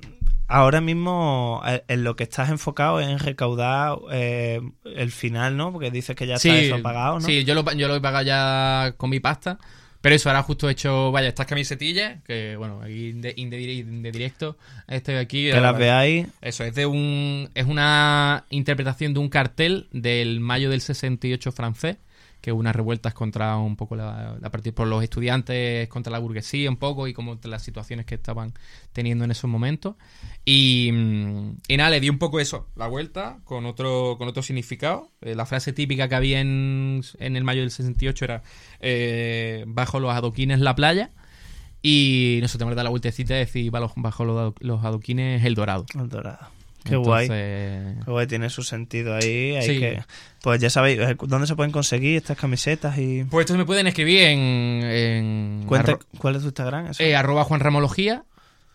[0.48, 5.72] ahora mismo eh, en lo que estás enfocado es en recaudar eh, el final, ¿no?
[5.72, 7.26] Porque dices que ya está eso pagado, ¿no?
[7.26, 9.58] Sí, yo lo, yo lo he pagado ya con mi pasta.
[10.04, 13.86] Pero eso, ahora justo he hecho, vaya, estas camisetillas, que bueno, aquí de, de, dir-
[14.02, 15.50] de directo, estoy aquí.
[15.50, 16.26] Que las veáis.
[16.42, 17.48] Eso, es de un.
[17.54, 21.96] Es una interpretación de un cartel del mayo del 68 francés,
[22.44, 26.68] que unas revueltas contra un poco la, la partida por los estudiantes, contra la burguesía
[26.68, 28.52] un poco, y como las situaciones que estaban
[28.92, 29.94] teniendo en esos momentos.
[30.44, 34.42] Y, mm, y nada, le di un poco eso, la vuelta, con otro, con otro
[34.42, 35.10] significado.
[35.22, 38.42] Eh, la frase típica que había en, en el mayo del 68 era
[38.80, 41.12] eh, bajo los adoquines la playa.
[41.80, 45.44] Y nosotros tenemos que dar la vueltecita y decir bajo, bajo los, ado- los adoquines
[45.44, 45.86] el dorado.
[45.98, 46.48] El dorado.
[46.84, 47.24] Qué guay.
[47.24, 49.56] Entonces, Qué guay, tiene su sentido ahí.
[49.56, 49.78] Hay Sí.
[49.80, 50.02] que...
[50.42, 52.98] Pues ya sabéis, eh, ¿dónde se pueden conseguir estas camisetas?
[52.98, 54.38] y Pues esto me pueden escribir en,
[54.84, 56.92] en Cuenta, arro- ¿Cuál es tu Instagram?
[56.98, 58.24] Eh, arroba Juan Ramología.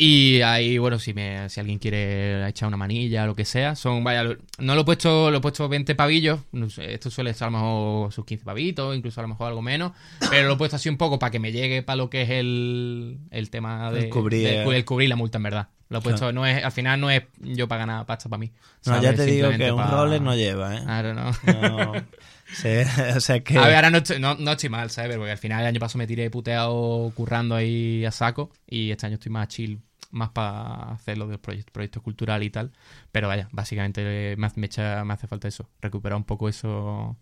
[0.01, 3.75] Y ahí, bueno, si me, si alguien quiere echar una manilla o lo que sea,
[3.75, 6.39] son, vaya, lo- no lo he puesto, lo he puesto 20 pavillos,
[6.77, 9.91] esto suele ser a lo mejor sus 15 pavitos, incluso a lo mejor algo menos,
[10.29, 12.29] pero lo he puesto así un poco para que me llegue para lo que es
[12.29, 15.67] el, el tema de El cubrir, el cubrir la multa, en verdad.
[15.89, 18.51] Lo he puesto, no es, al final no es yo para ganar pasta para mí.
[18.85, 20.81] no, ya te digo que un roller no lleva, ¿eh?
[20.83, 21.31] Claro, no.
[21.43, 21.93] No.
[22.53, 22.67] Sí,
[23.15, 23.57] o sea que.
[23.57, 25.17] A ver, ahora no estoy, no, no estoy mal, ¿sabes?
[25.17, 29.05] Porque al final el año pasado me tiré puteado currando ahí a saco y este
[29.07, 29.81] año estoy más chill,
[30.11, 32.71] más para hacer lo del proyecto, proyecto cultural y tal.
[33.11, 37.17] Pero vaya, básicamente me, hace- me, echa- me hace falta eso, recuperar un poco eso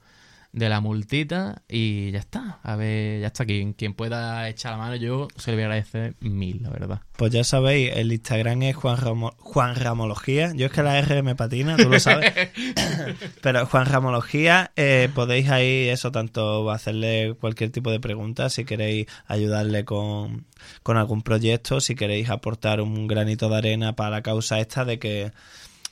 [0.57, 2.59] de la multita y ya está.
[2.63, 3.45] A ver, ya está.
[3.45, 7.01] Quien, quien pueda echar la mano, yo se le voy a agradecer mil, la verdad.
[7.15, 10.51] Pues ya sabéis, el Instagram es Juan, Ramo- Juan Ramología.
[10.55, 12.33] Yo es que la R me patina, tú lo sabes.
[13.41, 19.07] Pero Juan Ramología, eh, podéis ahí eso, tanto hacerle cualquier tipo de pregunta, si queréis
[19.27, 20.45] ayudarle con,
[20.83, 24.99] con algún proyecto, si queréis aportar un granito de arena para la causa esta de
[24.99, 25.31] que,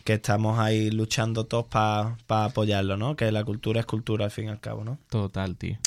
[0.06, 3.16] que estamos ahí luchando todos para apoyarlo, ¿no?
[3.18, 5.00] Que la cultura es cultura al fin y al cabo, ¿no?
[5.10, 5.78] Total, tío.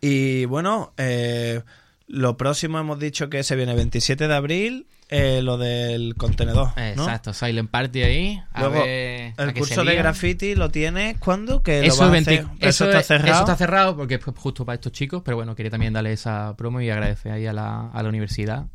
[0.00, 1.62] Y bueno, eh,
[2.06, 6.68] lo próximo hemos dicho que se viene 27 de abril, eh, lo del contenedor.
[6.76, 6.82] ¿no?
[6.82, 8.42] Exacto, Silent Party ahí.
[8.54, 11.62] A Luego, ver, el curso de graffiti lo tienes cuándo?
[11.62, 12.46] Que lo Eso, vas a 20 hacer?
[12.58, 13.32] Pero eso, está es- cerrado.
[13.32, 16.54] eso está cerrado porque es justo para estos chicos, pero bueno, quería también darle esa
[16.56, 18.66] promo y agradecer ahí a la, a la universidad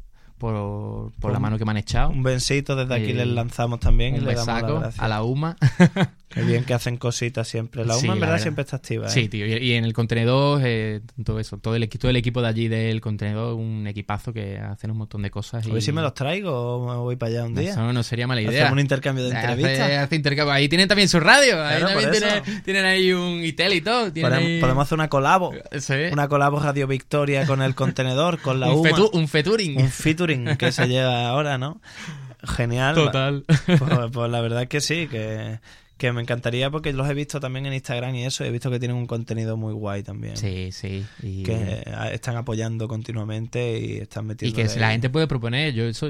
[0.43, 2.09] por, por la Un- mano que me han echado.
[2.09, 5.01] Un besito desde aquí Eh, les lanzamos también y Un le damos las besaco gracias.
[5.03, 5.55] a la UMA.
[6.29, 7.85] Qué bien que hacen cositas siempre.
[7.85, 8.41] La UMA Sí, en la verdad, verdad.
[8.41, 9.05] siempre está activa.
[9.05, 9.09] ¿eh?
[9.09, 9.45] Sí, tío.
[9.45, 11.57] Y, y en el contenedor, eh, todo eso.
[11.59, 15.21] Todo el, todo el equipo de allí del contenedor, un equipazo que hacen un montón
[15.21, 15.63] de cosas.
[15.65, 17.69] A y ver si me los traigo o me voy para allá un día.
[17.71, 18.51] Eso no sería mala idea.
[18.63, 19.91] Hacemos un intercambio de Hace- entrevistas.
[19.91, 20.53] hace intercambio.
[20.53, 21.63] Ahí tienen también su radio.
[21.63, 24.09] Ahí Claro, también tienen, tienen ahí un ITEL y todo.
[24.11, 25.53] Podemos, ahí- podemos hacer una colabo.
[25.79, 25.93] Sí.
[26.11, 28.89] Una colabo Radio Victoria con el contenedor, con la un, UMA.
[28.89, 29.77] fetu- un feturing.
[29.79, 31.81] un featuring que se lleva ahora, ¿no?
[32.43, 32.95] Genial.
[32.95, 33.45] Total.
[33.65, 35.59] Pues, pues la verdad es que sí, que,
[35.97, 38.79] que me encantaría porque los he visto también en Instagram y eso, he visto que
[38.79, 40.36] tienen un contenido muy guay también.
[40.36, 41.05] Sí, sí.
[41.21, 44.55] Y, Que eh, están apoyando continuamente y están y metiendo.
[44.55, 46.07] que si la gente puede proponer, yo eso.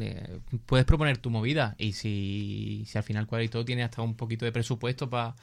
[0.00, 4.00] eh, puedes proponer tu movida y si, si al final cual y todo tiene hasta
[4.02, 5.34] un poquito de presupuesto para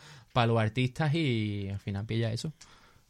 [0.47, 2.53] los artistas y al final pilla eso.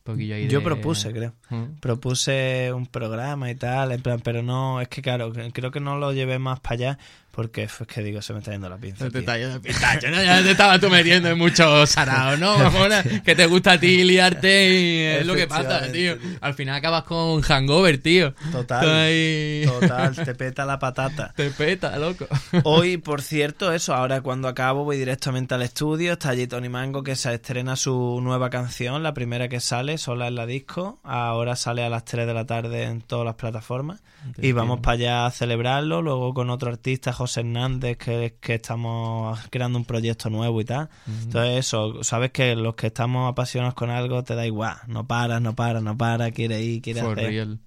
[0.08, 1.34] Un poquillo ahí Yo de- propuse, creo.
[1.50, 1.80] Mm.
[1.80, 5.98] Propuse un programa y tal, en plan, pero no, es que claro, creo que no
[5.98, 7.00] lo llevé más para allá
[7.38, 9.06] porque es que digo, se me está yendo la pinza.
[9.06, 10.24] No te está yendo de pistacho, ¿no?
[10.24, 12.58] Ya te estabas tú metiendo en muchos saraos, ¿no?
[12.64, 13.04] Mamona?
[13.04, 16.18] que te gusta a ti liarte y es lo que pasa, tío.
[16.42, 18.34] Al final acabas con hangover, tío.
[18.52, 18.90] Total.
[18.90, 21.32] Ahí- Total, te peta la patata.
[21.36, 22.26] Te peta, loco.
[22.64, 27.04] Hoy, por cierto, eso, ahora cuando acabo voy directamente al estudio, está allí Tony Mango
[27.04, 31.56] que se estrena su nueva canción, la primera que sale, sola en la disco, ahora
[31.56, 34.02] sale a las 3 de la tarde en todas las plataformas
[34.42, 38.56] y vamos para allá a celebrarlo, luego con otro artista, José José Hernández, que, que
[38.56, 40.90] estamos creando un proyecto nuevo y tal.
[41.08, 45.42] Entonces eso, sabes que los que estamos apasionados con algo te da igual, no paras,
[45.42, 47.26] no paras, no paras, quiere ir, quiere For hacer.
[47.26, 47.60] real.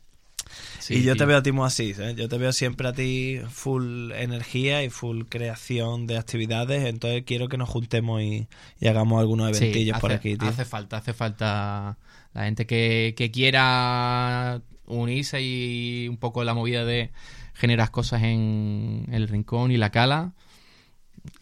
[0.80, 2.14] Sí, y yo te veo a ti muy así, ¿eh?
[2.16, 7.48] yo te veo siempre a ti full energía y full creación de actividades, entonces quiero
[7.48, 8.48] que nos juntemos y,
[8.80, 10.48] y hagamos algunos Sí, eventillos por hace- aquí, tío.
[10.48, 11.98] Hace falta, hace falta
[12.32, 17.10] la gente que, que quiera unirse y un poco la movida de
[17.60, 20.32] generar cosas en el rincón y la cala.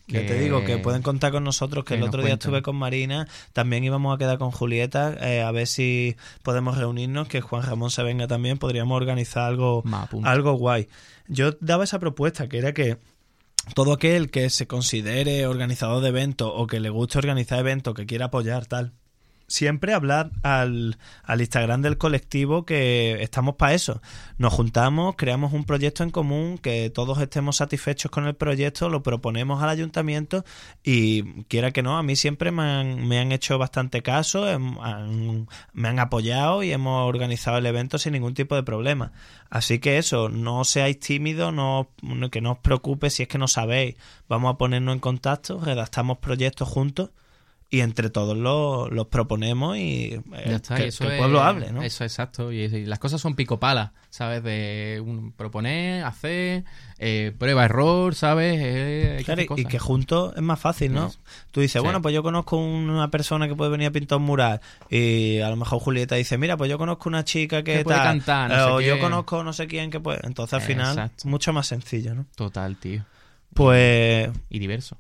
[0.09, 2.49] Ya te digo que pueden contar con nosotros, que, que el otro día cuenten.
[2.49, 7.29] estuve con Marina, también íbamos a quedar con Julieta, eh, a ver si podemos reunirnos,
[7.29, 10.89] que Juan Ramón se venga también, podríamos organizar algo, Ma, algo guay.
[11.29, 12.97] Yo daba esa propuesta, que era que
[13.75, 18.07] todo aquel que se considere organizador de eventos o que le guste organizar eventos, que
[18.07, 18.95] quiera apoyar tal,
[19.49, 24.01] siempre hablar al, al Instagram del colectivo que estamos para eso.
[24.36, 29.03] Nos juntamos, creamos un proyecto en común, que todos estemos satisfechos con el proyecto, lo
[29.03, 30.44] proponemos al ayuntamiento
[30.84, 34.76] y quiera que no, a mí siempre me han, me han hecho bastante caso, em-
[35.72, 39.12] me han apoyado y hemos organizado el evento sin ningún tipo de problema.
[39.51, 41.88] Así que eso, no seáis tímidos, no-
[42.30, 43.96] que no os preocupe si es que no sabéis.
[44.28, 47.11] Vamos a ponernos en contacto, redactamos proyectos juntos
[47.71, 51.19] y entre todos los, los proponemos y eh, está, que, y eso que el es-
[51.19, 51.83] pueblo hable, ¿no?
[51.83, 52.51] Eso exacto.
[52.51, 54.43] Y, y las cosas son picopalas, ¿sabes?
[54.43, 56.64] De un- proponer, hacer,
[56.99, 58.57] eh, prueba, error, ¿sabes?
[58.59, 61.11] Eh, Claro, y que juntos es más fácil, ¿no?
[61.11, 61.19] Sí.
[61.51, 61.85] Tú dices, Sí.
[61.85, 65.51] bueno, pues yo conozco una persona que puede venir a pintar un mural y a
[65.51, 68.49] lo mejor Julieta dice, mira, pues yo conozco una chica que, Que puede tal, cantar,
[68.51, 69.01] no sé o yo qué".
[69.03, 70.21] conozco no sé quién que puede.
[70.25, 71.29] Entonces al final, Exacto.
[71.29, 72.25] mucho más sencillo, ¿no?
[72.35, 73.05] Total, tío.
[73.53, 74.97] Pues Y diverso.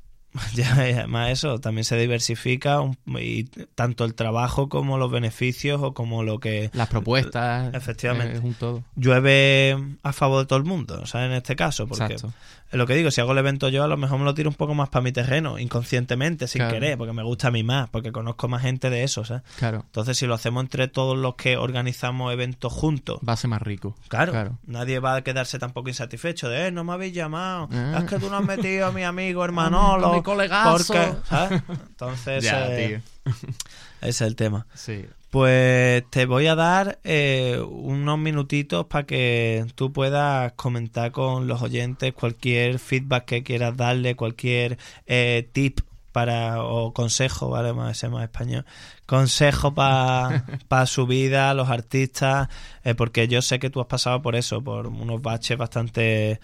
[0.54, 5.80] ya, y además eso, también se diversifica un- y tanto el trabajo como los beneficios
[5.82, 7.74] o como lo que Las propuestas.
[7.74, 8.34] Efectivamente.
[8.34, 8.82] eh, Es un todo.
[8.96, 11.30] llueve a favor de todo el mundo, ¿sabes?
[11.30, 12.34] En este caso, porque Exacto.
[12.70, 14.48] es lo que digo, si hago el evento yo, a lo mejor me lo tiro
[14.50, 16.74] un poco más para mi terreno, inconscientemente, sin Claro.
[16.74, 19.42] querer, porque me gusta a mí más, porque conozco más gente de eso, ¿sabes?
[19.58, 19.82] Claro.
[19.86, 23.62] Entonces, si lo hacemos entre todos los que organizamos eventos juntos, Va a ser más
[23.62, 23.96] rico.
[24.08, 24.58] claro, Claro.
[24.66, 27.98] nadie va a quedarse tampoco insatisfecho de, eh, no me habéis llamado, Ah.
[27.98, 30.92] es que tú no has metido a mi amigo hermanolo, colegazo".
[30.92, 31.62] porque, ¿sabes?
[31.68, 33.34] Entonces, Ya, eh, tío.
[34.00, 34.66] ese es el tema.
[34.74, 35.06] Sí.
[35.30, 41.60] Pues te voy a dar eh, unos minutitos para que tú puedas comentar con los
[41.60, 45.80] oyentes cualquier feedback que quieras darle, cualquier eh, tip
[46.12, 48.64] para o consejo, vale, más ese más español,
[49.06, 50.42] consejo para
[50.86, 52.48] su vida, los artistas,
[52.82, 56.40] eh, porque yo sé que tú has pasado por eso, por unos baches bastante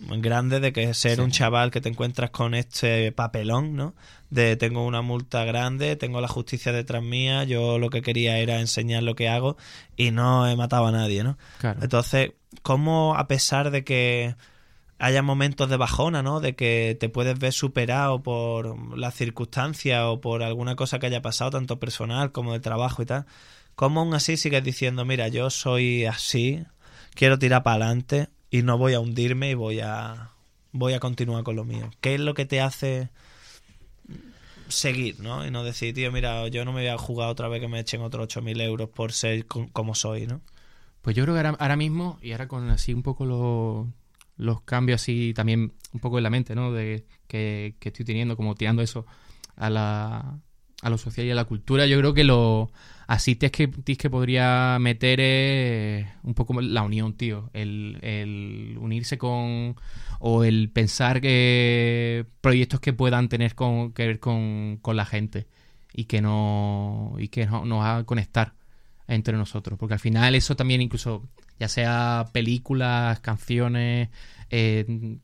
[0.00, 3.94] grandes de que ser un chaval que te encuentras con este papelón, ¿no?
[4.30, 8.60] De tengo una multa grande, tengo la justicia detrás mía, yo lo que quería era
[8.60, 9.56] enseñar lo que hago
[9.96, 11.38] y no he matado a nadie, ¿no?
[11.58, 11.80] Claro.
[11.82, 12.32] Entonces,
[12.62, 14.36] ¿cómo a pesar de que
[14.98, 16.40] haya momentos de bajona, ¿no?
[16.40, 21.22] De que te puedes ver superado por las circunstancias o por alguna cosa que haya
[21.22, 23.26] pasado, tanto personal como de trabajo y tal,
[23.74, 26.64] ¿cómo aún así sigues diciendo, mira, yo soy así,
[27.14, 30.30] quiero tirar para adelante y no voy a hundirme y voy a
[30.72, 31.90] voy a continuar con lo mío?
[32.00, 33.10] ¿Qué es lo que te hace
[34.68, 35.46] seguir, ¿no?
[35.46, 37.80] Y no decir, tío, mira, yo no me voy a jugar otra vez que me
[37.80, 40.40] echen otros 8.000 euros por ser como soy, ¿no?
[41.02, 43.86] Pues yo creo que ahora, ahora mismo, y ahora con así un poco los,
[44.36, 46.72] los cambios así también un poco en la mente, ¿no?
[46.72, 49.06] De que, que estoy teniendo, como tirando eso
[49.56, 50.38] a la
[50.80, 52.70] a lo social y a la cultura, yo creo que lo
[53.08, 57.50] así tips que, que podría meter es un poco la unión, tío.
[57.54, 59.74] El, el unirse con
[60.20, 65.46] o el pensar que proyectos que puedan tener con, que ver con, con la gente
[65.92, 68.54] y que no y que no- nos hagan conectar
[69.08, 69.78] entre nosotros.
[69.78, 71.26] Porque al final eso también incluso,
[71.58, 74.10] ya sea películas, canciones,
[74.50, 75.16] eh,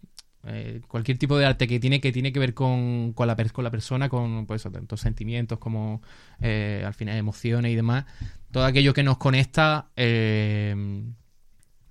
[0.46, 3.64] eh, cualquier tipo de arte que tiene que tiene que ver con, con, la, con
[3.64, 6.02] la persona, con pues, eso, tanto sentimientos como
[6.40, 8.04] eh, al final emociones y demás,
[8.50, 10.74] todo aquello que nos conecta eh,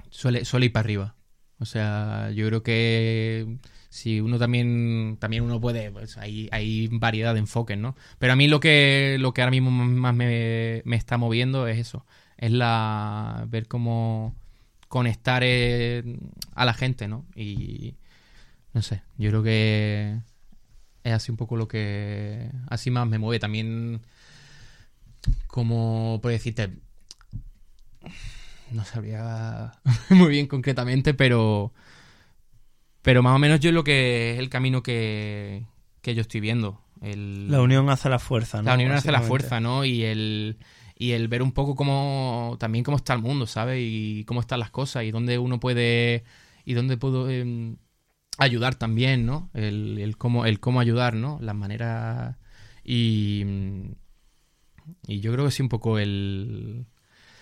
[0.10, 1.16] suele, suele ir para arriba.
[1.60, 3.58] O sea, yo creo que
[3.90, 8.36] si uno también también uno puede pues hay, hay variedad de enfoques no pero a
[8.36, 12.04] mí lo que lo que ahora mismo más me, me está moviendo es eso
[12.38, 14.36] es la ver cómo
[14.88, 17.94] conectar a la gente no y
[18.74, 20.20] no sé yo creo que
[21.04, 24.02] es así un poco lo que así más me mueve también
[25.48, 26.70] como por decirte
[28.72, 29.74] no sabría
[30.10, 31.74] muy bien concretamente pero
[33.04, 35.66] pero más o menos yo es lo que es el camino que,
[36.02, 36.82] que yo estoy viendo.
[37.02, 38.70] El, La unión hace la fuerza, ¿no?
[38.70, 39.84] la unión hace la fuerza, ¿no?
[39.84, 40.58] Y el,
[40.98, 43.80] y el ver un poco cómo, también cómo está el mundo, ¿sabes?
[43.82, 46.24] Y cómo están las cosas y dónde uno puede,
[46.64, 47.76] y dónde puedo, em,
[48.38, 49.50] ayudar también, ¿no?
[49.54, 51.38] El, el cómo, el cómo ayudar, ¿no?
[51.42, 52.38] Las maneras
[52.84, 53.46] y,
[55.08, 56.86] y yo creo que sí un poco el...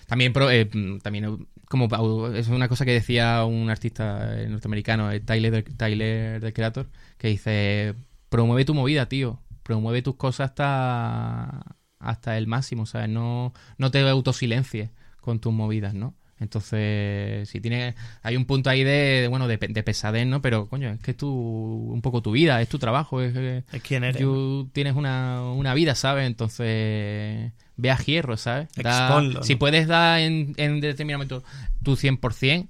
[0.08, 0.70] También, pro- eh,
[1.04, 6.90] también como es una cosa que decía un artista norteamericano, eh, Tyler, Tyler the Creator,
[7.18, 7.96] que dice,
[8.30, 9.42] promueve tu movida, tío.
[9.64, 13.10] Promueve tus cosas hasta, hasta el máximo, ¿sabes?
[13.10, 16.16] No, no te autosilencies con tus movidas, ¿no?
[16.42, 20.42] Entonces, si tienes, hay un punto ahí de, de, bueno, de, de pesadez, ¿no?
[20.42, 23.64] Pero, coño, es que es tu, un poco tu vida, es tu trabajo, es, es-
[23.72, 24.22] Es quién eres.
[24.22, 26.28] Tú tienes una, una vida, ¿sabes?
[26.28, 28.68] Entonces, ve a hierro, ¿sabes?
[28.76, 29.60] Da- Exponlo, Si ¿no?
[29.60, 31.44] puedes dar en, en determinado momento
[31.84, 32.68] tu 100%,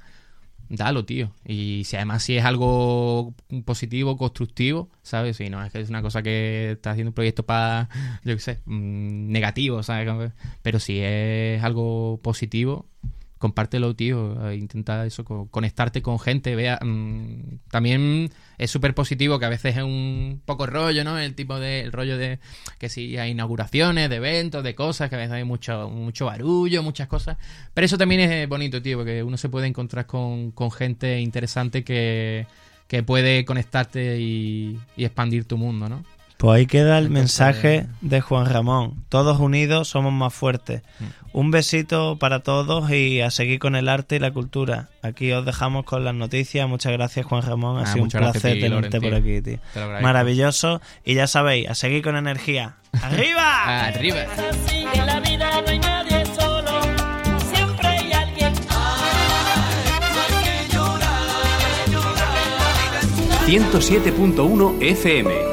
[0.69, 1.31] dalo, tío.
[1.45, 3.33] Y si además si es algo
[3.65, 5.37] positivo, constructivo, ¿sabes?
[5.37, 7.89] Si no es que es una cosa que estás haciendo un proyecto para,
[8.23, 10.31] yo qué sé, mm, negativo, ¿sabes?
[10.61, 12.85] Pero si es algo positivo,
[13.41, 14.49] compártelo, tío.
[14.49, 16.55] eh, Intenta eso, co- conectarte con gente.
[16.55, 21.19] Vea, mm, también es súper positivo que a veces es un poco rollo, ¿no?
[21.19, 22.39] El tipo de el rollo de
[22.77, 26.81] que si hay inauguraciones, de eventos, de cosas, que a veces hay mucho, mucho barullo,
[26.83, 27.35] muchas cosas.
[27.73, 31.83] Pero eso también es bonito, tío, porque uno se puede encontrar con, con gente interesante
[31.83, 32.47] que,
[32.87, 36.05] que puede conectarte y, y expandir tu mundo, ¿no?
[36.41, 39.03] Pues ahí queda el mensaje de Juan Ramón.
[39.09, 40.81] Todos unidos somos más fuertes.
[40.99, 41.05] Mm.
[41.33, 44.89] Un besito para todos y a seguir con el arte y la cultura.
[45.03, 46.67] Aquí os dejamos con las noticias.
[46.67, 47.77] Muchas gracias Juan Ramón.
[47.77, 49.59] Ha Ah, sido un placer ti, tenerte por aquí, tío.
[50.01, 50.81] Maravilloso.
[51.05, 52.77] Y ya sabéis, a seguir con energía.
[53.03, 53.85] ¡Arriba!
[53.85, 54.21] Arriba.
[54.49, 56.71] Así en la vida no hay nadie solo,
[57.53, 58.53] siempre hay alguien.
[63.45, 65.50] 107.1 FM.